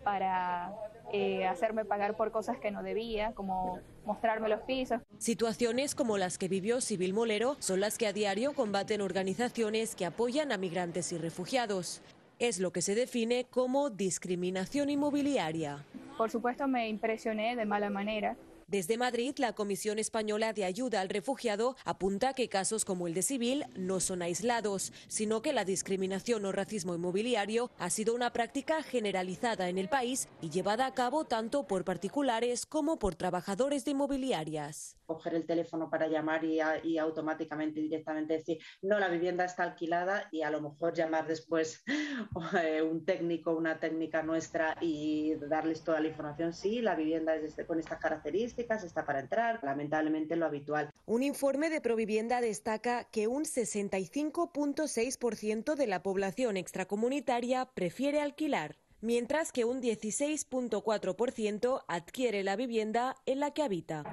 para 0.04 0.74
eh, 1.12 1.48
hacerme 1.48 1.86
pagar 1.86 2.16
por 2.16 2.32
cosas 2.32 2.60
que 2.60 2.70
no 2.70 2.84
debía, 2.84 3.34
como 3.34 3.80
mostrarme 4.08 4.50
los 4.50 4.62
pisos. 4.62 5.02
Situaciones 5.20 5.94
como 5.94 6.18
las 6.18 6.40
que 6.40 6.48
vivió 6.48 6.82
Sibyl 6.82 7.14
Molero 7.14 7.58
son 7.60 7.82
las 7.82 8.00
que 8.00 8.08
a 8.08 8.14
diario 8.14 8.54
combaten 8.54 9.02
organizaciones 9.02 9.96
que 9.96 10.06
apoyan 10.06 10.52
a 10.52 10.58
migrantes 10.58 11.12
y 11.12 11.18
refugiados. 11.20 12.02
Es 12.40 12.60
lo 12.60 12.72
que 12.72 12.82
se 12.82 12.96
define 12.96 13.46
como 13.50 13.90
discriminación 13.90 14.90
inmobiliaria. 14.90 15.84
Por 16.18 16.32
supuesto 16.32 16.68
me 16.68 16.90
impresioné 16.90 17.56
de 17.56 17.66
mala 17.66 17.90
manera 17.90 18.36
desde 18.70 18.98
Madrid, 18.98 19.34
la 19.38 19.54
Comisión 19.54 19.98
Española 19.98 20.52
de 20.52 20.66
Ayuda 20.66 21.00
al 21.00 21.08
Refugiado 21.08 21.78
apunta 21.86 22.34
que 22.34 22.50
casos 22.50 22.84
como 22.84 23.08
el 23.08 23.14
de 23.14 23.22
Civil 23.22 23.64
no 23.78 24.02
son 24.02 24.22
aislados, 24.22 24.92
sino 25.08 25.42
que 25.42 25.54
la 25.54 25.64
discriminación 25.64 26.44
o 26.44 26.52
racismo 26.52 26.94
inmobiliario 26.94 27.72
ha 27.78 27.90
sido 27.90 28.14
una 28.14 28.34
práctica 28.34 28.84
generalizada 28.84 29.70
en 29.70 29.78
el 29.78 29.88
país 29.88 30.28
y 30.42 30.50
llevada 30.50 30.86
a 30.86 30.94
cabo 30.94 31.24
tanto 31.24 31.66
por 31.66 31.86
particulares 31.86 32.66
como 32.66 33.00
por 33.00 33.16
trabajadores 33.16 33.86
de 33.86 33.92
inmobiliarias. 33.92 34.98
Coger 35.06 35.36
el 35.36 35.46
teléfono 35.46 35.90
para 35.90 36.10
llamar 36.10 36.44
y, 36.44 36.60
y 36.84 36.98
automáticamente 36.98 37.80
directamente 37.80 38.34
decir, 38.34 38.58
no, 38.82 39.00
la 39.00 39.08
vivienda 39.08 39.46
está 39.46 39.64
alquilada 39.64 40.28
y 40.30 40.42
a 40.42 40.50
lo 40.50 40.60
mejor 40.60 40.94
llamar 40.94 41.26
después 41.26 41.86
eh, 42.62 42.82
un 42.82 43.06
técnico, 43.06 43.56
una 43.56 43.80
técnica 43.80 44.24
nuestra 44.24 44.76
y 44.82 45.36
darles 45.36 45.86
toda 45.86 46.02
la 46.02 46.10
información, 46.10 46.52
sí, 46.52 46.82
la 46.82 46.96
vivienda 46.96 47.34
es 47.34 47.46
este, 47.46 47.66
con 47.66 47.80
estas 47.80 48.00
características 48.00 48.57
está 48.62 49.06
para 49.06 49.20
entrar, 49.20 49.60
lamentablemente 49.64 50.36
lo 50.36 50.46
habitual. 50.46 50.92
Un 51.06 51.24
informe 51.24 51.70
de 51.70 51.82
Provivienda 51.82 52.42
destaca 52.42 53.06
que 53.06 53.28
un 53.28 53.44
65.6% 53.44 55.76
de 55.76 55.88
la 55.88 56.04
población 56.04 56.58
extracomunitaria 56.58 57.66
prefiere 57.74 58.22
alquilar 58.22 58.76
mientras 59.02 59.52
que 59.52 59.66
un 59.66 59.82
16.4% 59.82 61.84
adquiere 61.88 62.44
la 62.44 62.56
vivienda 62.56 63.16
en 63.26 63.40
la 63.40 63.52
que 63.52 63.64
habita. 63.64 64.04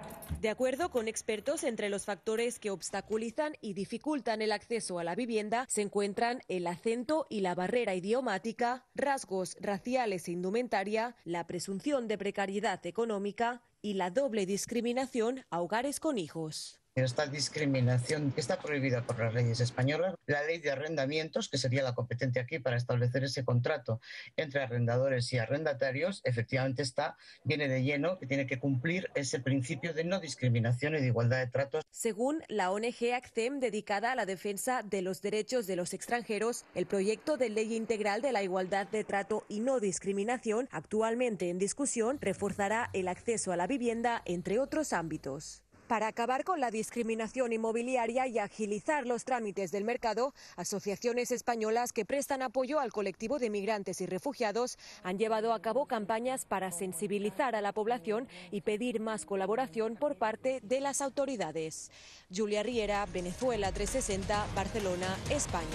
De 0.41 0.51
acuerdo 0.51 0.91
con 0.91 1.09
expertos, 1.09 1.65
entre 1.65 1.89
los 1.89 2.05
factores 2.05 2.59
que 2.59 2.71
obstaculizan 2.71 3.55
y 3.61 3.73
dificultan 3.73 4.43
el 4.43 4.53
acceso 4.53 4.99
a 4.99 5.05
la 5.05 5.15
vivienda 5.15 5.67
se 5.69 5.83
encuentran 5.83 6.43
el 6.49 6.67
acento 6.67 7.27
y 7.31 7.41
la 7.41 7.55
barrera 7.55 7.95
idiomática, 7.95 8.85
rasgos 8.95 9.57
raciales 9.61 10.29
e 10.29 10.33
indumentaria, 10.33 11.17
la 11.25 11.47
presunción 11.47 12.09
de 12.09 12.19
precariedad 12.19 12.85
económica 12.87 13.63
y 13.85 13.93
la 13.93 14.09
doble 14.09 14.47
discriminación 14.47 15.45
a 15.51 15.61
hogares 15.61 16.01
con 16.01 16.17
hijos. 16.17 16.81
Esta 16.97 17.27
discriminación 17.27 18.33
está 18.37 18.61
prohibida 18.61 19.03
por 19.03 19.19
las 19.19 19.35
leyes 19.35 19.59
españolas. 19.59 20.15
La 20.27 20.45
ley 20.45 20.59
de 20.59 20.71
arrendamientos, 20.71 21.49
que 21.49 21.59
sería 21.59 21.83
la 21.83 21.93
competente 21.93 22.39
aquí 22.39 22.61
para 22.61 22.77
establecer 22.77 23.25
ese 23.25 23.45
contrato 23.45 24.01
entre 24.37 24.63
arrendadores 24.63 25.33
y 25.33 25.39
arrendatarios, 25.39 26.21
efectivamente 26.23 26.83
está, 26.83 27.17
viene 27.43 27.67
de 27.67 27.83
lleno, 27.83 28.17
que 28.21 28.29
tiene 28.29 28.47
que 28.47 28.61
cumplir 28.61 29.11
ese 29.17 29.41
principio 29.41 29.93
de 29.93 30.05
no 30.05 30.21
discriminación 30.21 30.95
y 30.95 31.01
de 31.01 31.09
igualdad 31.09 31.39
de 31.39 31.49
tratos. 31.49 31.85
Según 31.91 32.45
la 32.47 32.71
ONG 32.71 33.13
ACCEM, 33.13 33.59
dedicada 33.59 34.13
a 34.13 34.15
la 34.15 34.25
defensa 34.25 34.85
de 34.85 35.03
los 35.03 35.21
derechos 35.21 35.67
de 35.67 35.75
los 35.75 35.95
extranjeros, 35.95 36.65
el 36.77 36.87
proyecto 36.87 37.37
de 37.37 37.49
ley 37.49 37.75
integral 37.75 38.23
de 38.23 38.31
la 38.31 38.45
igualdad 38.45 38.87
de 38.87 39.03
trato 39.03 39.45
y 39.49 39.59
no 39.59 39.81
discriminación, 39.81 40.69
actualmente 40.71 41.51
en 41.51 41.59
discusión, 41.59 42.19
reforzará 42.21 42.91
el 42.93 43.09
acceso 43.09 43.51
a 43.51 43.57
la 43.57 43.67
vivienda, 43.67 44.23
entre 44.27 44.61
otros 44.61 44.93
ámbitos. 44.93 45.64
Para 45.89 46.07
acabar 46.07 46.45
con 46.45 46.61
la 46.61 46.71
discriminación 46.71 47.53
inmobiliaria 47.53 48.27
y 48.27 48.39
agilizar 48.39 49.07
los 49.07 49.25
trámites 49.25 49.71
del 49.71 49.85
mercado, 49.85 50.33
asociaciones 50.57 51.31
españolas 51.31 51.93
que 51.93 52.07
prestan 52.07 52.41
apoyo 52.41 52.81
al 52.81 52.91
colectivo 52.91 53.39
de 53.39 53.51
migrantes 53.51 54.01
y 54.01 54.07
refugiados 54.07 54.79
han 55.03 55.19
llevado 55.19 55.53
a 55.53 55.61
cabo 55.61 55.85
campañas 55.85 56.47
para 56.47 56.71
sensibilizar 56.71 57.55
a 57.55 57.61
la 57.61 57.73
población 57.73 58.29
y 58.51 58.63
pedir 58.63 58.99
más 58.99 59.27
colaboración 59.27 59.97
por 59.97 60.17
parte 60.17 60.61
de 60.63 60.81
las 60.81 61.03
autoridades. 61.03 61.91
Julia 62.35 62.63
Riera, 62.63 63.05
Venezuela 63.13 63.71
360, 63.71 64.47
Barcelona, 64.55 65.19
España. 65.29 65.69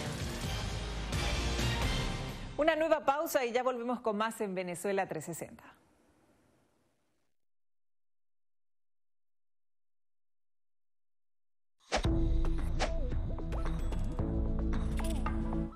Una 2.58 2.76
nueva 2.76 3.06
pausa 3.06 3.46
y 3.46 3.52
ya 3.52 3.62
volvemos 3.62 4.02
con 4.02 4.18
más 4.18 4.42
en 4.42 4.56
Venezuela 4.56 5.08
360. 5.08 5.79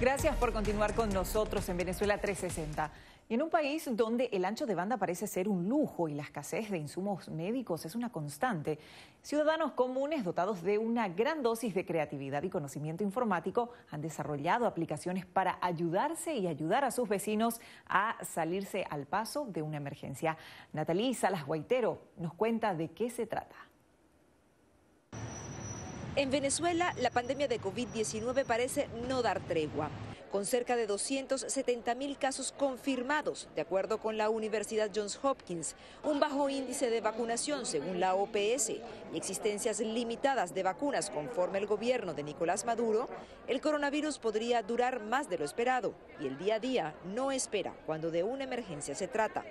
Gracias 0.00 0.36
por 0.36 0.52
continuar 0.52 0.94
con 0.94 1.10
nosotros 1.10 1.68
en 1.68 1.76
Venezuela 1.76 2.18
360. 2.18 2.88
Y 3.28 3.34
en 3.34 3.42
un 3.42 3.50
país 3.50 3.90
donde 3.90 4.28
el 4.32 4.44
ancho 4.44 4.64
de 4.64 4.76
banda 4.76 4.96
parece 4.96 5.26
ser 5.26 5.48
un 5.48 5.68
lujo 5.68 6.08
y 6.08 6.14
la 6.14 6.22
escasez 6.22 6.70
de 6.70 6.78
insumos 6.78 7.28
médicos 7.28 7.84
es 7.84 7.96
una 7.96 8.12
constante, 8.12 8.78
ciudadanos 9.22 9.72
comunes 9.72 10.22
dotados 10.22 10.62
de 10.62 10.78
una 10.78 11.08
gran 11.08 11.42
dosis 11.42 11.74
de 11.74 11.84
creatividad 11.84 12.44
y 12.44 12.48
conocimiento 12.48 13.02
informático 13.02 13.72
han 13.90 14.00
desarrollado 14.00 14.66
aplicaciones 14.66 15.26
para 15.26 15.58
ayudarse 15.60 16.32
y 16.36 16.46
ayudar 16.46 16.84
a 16.84 16.92
sus 16.92 17.08
vecinos 17.08 17.60
a 17.88 18.16
salirse 18.24 18.86
al 18.88 19.06
paso 19.06 19.46
de 19.46 19.62
una 19.62 19.78
emergencia. 19.78 20.38
Natalí 20.72 21.12
Salas 21.12 21.44
Guaitero 21.44 22.00
nos 22.16 22.34
cuenta 22.34 22.72
de 22.72 22.92
qué 22.92 23.10
se 23.10 23.26
trata. 23.26 23.67
En 26.18 26.32
Venezuela, 26.32 26.92
la 27.00 27.10
pandemia 27.10 27.46
de 27.46 27.60
COVID-19 27.60 28.44
parece 28.44 28.88
no 29.06 29.22
dar 29.22 29.38
tregua 29.38 29.88
con 30.32 30.46
cerca 30.46 30.74
de 30.74 30.88
270 30.88 31.94
mil 31.94 32.18
casos 32.18 32.50
confirmados, 32.50 33.46
de 33.54 33.62
acuerdo 33.62 33.98
con 33.98 34.18
la 34.18 34.28
Universidad 34.28 34.90
Johns 34.92 35.16
Hopkins, 35.22 35.76
un 36.02 36.18
bajo 36.18 36.50
índice 36.50 36.90
de 36.90 37.00
vacunación 37.00 37.64
según 37.64 38.00
la 38.00 38.16
OPS 38.16 38.70
y 38.70 39.16
existencias 39.16 39.78
limitadas 39.78 40.54
de 40.54 40.64
vacunas 40.64 41.08
conforme 41.08 41.58
el 41.58 41.68
gobierno 41.68 42.14
de 42.14 42.24
Nicolás 42.24 42.64
Maduro, 42.64 43.08
el 43.46 43.60
coronavirus 43.60 44.18
podría 44.18 44.60
durar 44.62 45.00
más 45.00 45.30
de 45.30 45.38
lo 45.38 45.44
esperado 45.44 45.94
y 46.20 46.26
el 46.26 46.36
día 46.36 46.56
a 46.56 46.60
día 46.60 46.94
no 47.14 47.30
espera 47.30 47.76
cuando 47.86 48.10
de 48.10 48.24
una 48.24 48.42
emergencia 48.42 48.96
se 48.96 49.06
trata. 49.06 49.44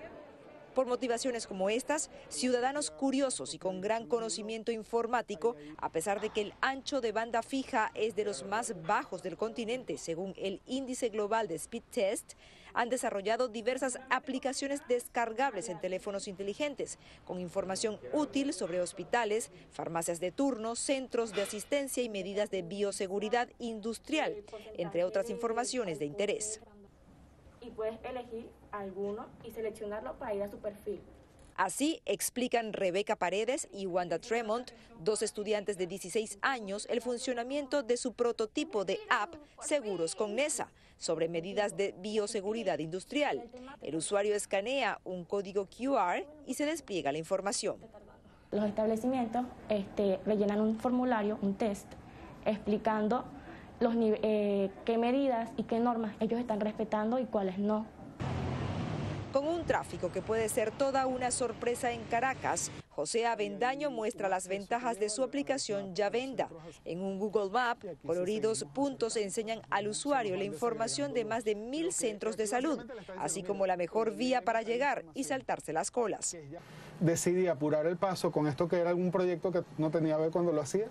Por 0.78 0.86
motivaciones 0.86 1.48
como 1.48 1.72
estas, 1.72 2.12
ciudadanos 2.30 2.92
curiosos 2.92 3.56
y 3.56 3.58
con 3.58 3.82
gran 3.82 4.06
conocimiento 4.06 4.72
informático, 4.72 5.56
a 5.78 5.92
pesar 5.92 6.22
de 6.22 6.30
que 6.30 6.42
el 6.42 6.54
ancho 6.62 7.02
de 7.02 7.12
banda 7.12 7.42
fija 7.42 7.90
es 7.96 8.16
de 8.16 8.24
los 8.24 8.44
más 8.44 8.80
bajos 8.84 9.24
del 9.24 9.38
continente, 9.38 9.98
según 9.98 10.36
el 10.38 10.62
índice 10.68 11.10
global 11.10 11.48
de 11.48 11.56
Speed 11.56 11.82
Test, 11.90 12.34
han 12.76 12.90
desarrollado 12.90 13.48
diversas 13.48 13.98
aplicaciones 14.12 14.82
descargables 14.88 15.70
en 15.70 15.82
teléfonos 15.82 16.28
inteligentes, 16.28 17.00
con 17.26 17.40
información 17.40 18.00
útil 18.14 18.54
sobre 18.54 18.80
hospitales, 18.80 19.50
farmacias 19.72 20.20
de 20.20 20.32
turno, 20.32 20.76
centros 20.76 21.34
de 21.34 21.42
asistencia 21.42 22.04
y 22.04 22.10
medidas 22.10 22.52
de 22.52 22.62
bioseguridad 22.62 23.50
industrial, 23.58 24.44
entre 24.78 25.06
otras 25.06 25.32
informaciones 25.32 25.98
de 25.98 26.06
interés. 26.06 26.62
Y 27.62 27.72
puedes 27.72 27.98
elegir 28.04 28.48
alguno 28.80 29.28
y 29.44 29.52
seleccionarlo 29.52 30.14
para 30.18 30.34
ir 30.34 30.44
a 30.44 30.48
su 30.48 30.58
perfil. 30.58 31.02
Así 31.56 32.02
explican 32.06 32.72
Rebeca 32.72 33.16
Paredes 33.16 33.68
y 33.74 33.88
Wanda 33.88 34.20
Tremont, 34.20 34.72
dos 35.04 35.24
estudiantes 35.24 35.78
de 35.78 35.88
16 35.88 36.38
años, 36.44 36.86
el 36.88 37.02
funcionamiento 37.02 37.82
de 37.82 37.98
su 37.98 38.14
prototipo 38.14 38.86
de 38.86 39.00
app 39.10 39.34
Seguros 39.60 40.14
con 40.14 40.36
NESA 40.36 40.70
sobre 40.98 41.28
medidas 41.28 41.76
de 41.76 41.96
bioseguridad 42.00 42.78
industrial. 42.78 43.50
El 43.82 43.96
usuario 43.96 44.36
escanea 44.36 45.00
un 45.04 45.26
código 45.26 45.66
QR 45.66 46.26
y 46.46 46.54
se 46.54 46.66
despliega 46.66 47.12
la 47.12 47.18
información. 47.18 47.78
Los 48.52 48.64
establecimientos 48.66 49.46
este, 49.70 50.20
rellenan 50.26 50.62
un 50.62 50.78
formulario, 50.78 51.40
un 51.42 51.56
test, 51.56 51.88
explicando 52.46 53.26
los, 53.80 53.94
eh, 53.98 54.70
qué 54.86 54.98
medidas 54.98 55.50
y 55.58 55.64
qué 55.64 55.80
normas 55.80 56.16
ellos 56.20 56.40
están 56.40 56.60
respetando 56.60 57.20
y 57.20 57.26
cuáles 57.26 57.58
no. 57.58 57.86
Con 59.38 59.48
un 59.48 59.66
tráfico 59.66 60.12
que 60.12 60.24
puede 60.24 60.50
ser 60.50 60.72
toda 60.72 61.06
una 61.06 61.30
sorpresa 61.30 61.92
en 61.92 62.02
Caracas, 62.06 62.72
José 62.90 63.28
Avendaño 63.28 63.92
muestra 63.92 64.30
las 64.30 64.48
ventajas 64.48 65.00
de 65.00 65.10
su 65.10 65.22
aplicación 65.22 65.94
Ya 65.94 66.10
Venda. 66.10 66.50
En 66.86 67.02
un 67.02 67.20
Google 67.20 67.52
Map, 67.52 67.78
coloridos 68.04 68.66
puntos 68.74 69.16
enseñan 69.16 69.62
al 69.70 69.90
usuario 69.90 70.36
la 70.38 70.44
información 70.44 71.14
de 71.14 71.24
más 71.24 71.46
de 71.46 71.54
mil 71.54 71.94
centros 71.94 72.36
de 72.36 72.48
salud, 72.48 72.84
así 73.20 73.44
como 73.44 73.68
la 73.68 73.78
mejor 73.78 74.16
vía 74.16 74.42
para 74.42 74.64
llegar 74.64 75.06
y 75.14 75.24
saltarse 75.24 75.72
las 75.72 75.92
colas. 75.92 76.36
Decidí 77.00 77.46
apurar 77.46 77.86
el 77.86 77.98
paso 77.98 78.32
con 78.32 78.48
esto 78.48 78.68
que 78.68 78.78
era 78.78 78.90
algún 78.90 79.12
proyecto 79.12 79.52
que 79.52 79.62
no 79.78 79.92
tenía 79.92 80.16
que 80.16 80.22
ver 80.24 80.32
cuando 80.32 80.52
lo 80.52 80.62
hacía. 80.62 80.88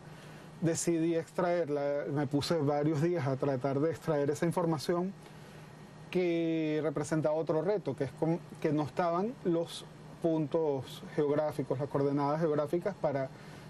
Decidí 0.61 1.17
extraerla, 1.17 2.05
me 2.13 2.29
puse 2.29 2.55
varios 2.59 3.03
días 3.03 3.27
a 3.27 3.35
tratar 3.35 3.81
de 3.81 3.91
extraer 3.91 4.31
esa 4.31 4.47
información 4.47 5.13
que 6.11 6.81
representaba 6.83 7.35
otro 7.35 7.63
reto, 7.63 7.97
que 7.97 8.05
es 8.05 8.11
que 8.61 8.73
no 8.73 8.83
estaban 8.83 9.35
los 9.45 9.85
puntos 10.23 11.03
geográficos, 11.15 11.79
las 11.79 11.89
coordenadas 11.89 12.41
geográficas 12.41 12.95
para, 13.01 13.29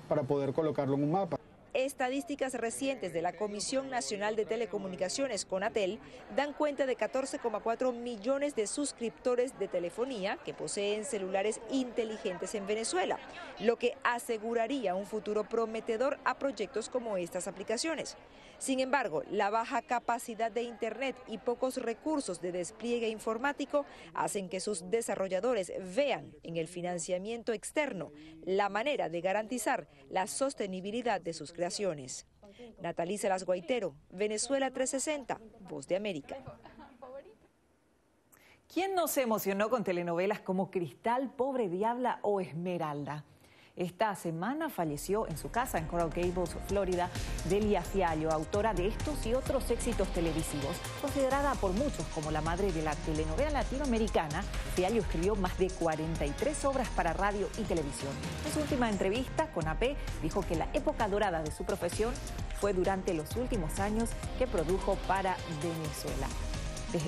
para 0.08 0.22
poder 0.22 0.52
colocarlo 0.52 0.94
en 0.94 1.04
un 1.04 1.12
mapa. 1.12 1.36
Estadísticas 1.74 2.54
recientes 2.54 3.12
de 3.12 3.20
la 3.20 3.34
Comisión 3.34 3.90
Nacional 3.90 4.34
de 4.34 4.46
Telecomunicaciones, 4.46 5.44
CONATEL, 5.44 5.98
dan 6.34 6.54
cuenta 6.54 6.86
de 6.86 6.96
14,4 6.96 7.92
millones 7.92 8.54
de 8.54 8.66
suscriptores 8.66 9.58
de 9.58 9.68
telefonía 9.68 10.38
que 10.42 10.54
poseen 10.54 11.04
celulares 11.04 11.60
inteligentes 11.70 12.54
en 12.54 12.66
Venezuela, 12.66 13.18
lo 13.60 13.76
que 13.76 13.94
aseguraría 14.04 14.94
un 14.94 15.04
futuro 15.04 15.46
prometedor 15.46 16.18
a 16.24 16.38
proyectos 16.38 16.88
como 16.88 17.18
estas 17.18 17.46
aplicaciones. 17.46 18.16
Sin 18.58 18.80
embargo, 18.80 19.22
la 19.30 19.50
baja 19.50 19.82
capacidad 19.82 20.50
de 20.50 20.62
Internet 20.62 21.14
y 21.26 21.36
pocos 21.36 21.76
recursos 21.76 22.40
de 22.40 22.52
despliegue 22.52 23.10
informático 23.10 23.84
hacen 24.14 24.48
que 24.48 24.60
sus 24.60 24.90
desarrolladores 24.90 25.70
vean 25.94 26.32
en 26.42 26.56
el 26.56 26.68
financiamiento 26.68 27.52
externo 27.52 28.12
la 28.46 28.70
manera 28.70 29.10
de 29.10 29.20
garantizar 29.20 29.88
la 30.08 30.26
sostenibilidad 30.26 31.20
de 31.20 31.34
sus 31.34 31.52
creaciones. 31.52 31.65
Natalice 32.80 33.28
Las 33.28 33.44
Guaitero, 33.44 33.94
Venezuela 34.10 34.70
360, 34.70 35.40
Voz 35.68 35.86
de 35.86 35.96
América. 35.96 36.36
¿Quién 38.72 38.94
no 38.94 39.08
se 39.08 39.22
emocionó 39.22 39.70
con 39.70 39.84
telenovelas 39.84 40.40
como 40.40 40.70
Cristal, 40.70 41.32
Pobre 41.34 41.68
Diabla 41.68 42.18
o 42.22 42.40
Esmeralda? 42.40 43.24
Esta 43.76 44.14
semana 44.14 44.70
falleció 44.70 45.28
en 45.28 45.36
su 45.36 45.50
casa 45.50 45.76
en 45.76 45.84
Coral 45.84 46.08
Gables, 46.08 46.56
Florida, 46.66 47.10
Delia 47.50 47.82
Fiallo, 47.82 48.32
autora 48.32 48.72
de 48.72 48.86
estos 48.86 49.26
y 49.26 49.34
otros 49.34 49.70
éxitos 49.70 50.08
televisivos. 50.14 50.74
Considerada 51.02 51.54
por 51.56 51.72
muchos 51.72 52.06
como 52.14 52.30
la 52.30 52.40
madre 52.40 52.72
de 52.72 52.82
la 52.82 52.94
telenovela 52.94 53.50
latinoamericana, 53.50 54.42
Fiallo 54.74 55.02
escribió 55.02 55.36
más 55.36 55.58
de 55.58 55.68
43 55.68 56.64
obras 56.64 56.88
para 56.88 57.12
radio 57.12 57.50
y 57.58 57.64
televisión. 57.64 58.12
En 58.46 58.52
su 58.52 58.60
última 58.60 58.88
entrevista 58.88 59.48
con 59.52 59.68
AP 59.68 59.94
dijo 60.22 60.40
que 60.40 60.54
la 60.54 60.68
época 60.72 61.06
dorada 61.06 61.42
de 61.42 61.50
su 61.50 61.64
profesión 61.64 62.14
fue 62.58 62.72
durante 62.72 63.12
los 63.12 63.36
últimos 63.36 63.78
años 63.78 64.08
que 64.38 64.46
produjo 64.46 64.96
para 65.06 65.36
Venezuela. 65.62 66.28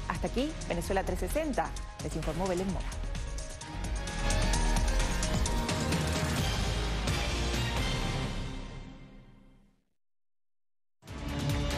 hasta 0.09 0.27
aquí, 0.27 0.53
Venezuela 0.69 1.03
360, 1.03 1.71
les 2.05 2.15
informó 2.15 2.47
Belén 2.47 2.71
Mora. 2.75 3.08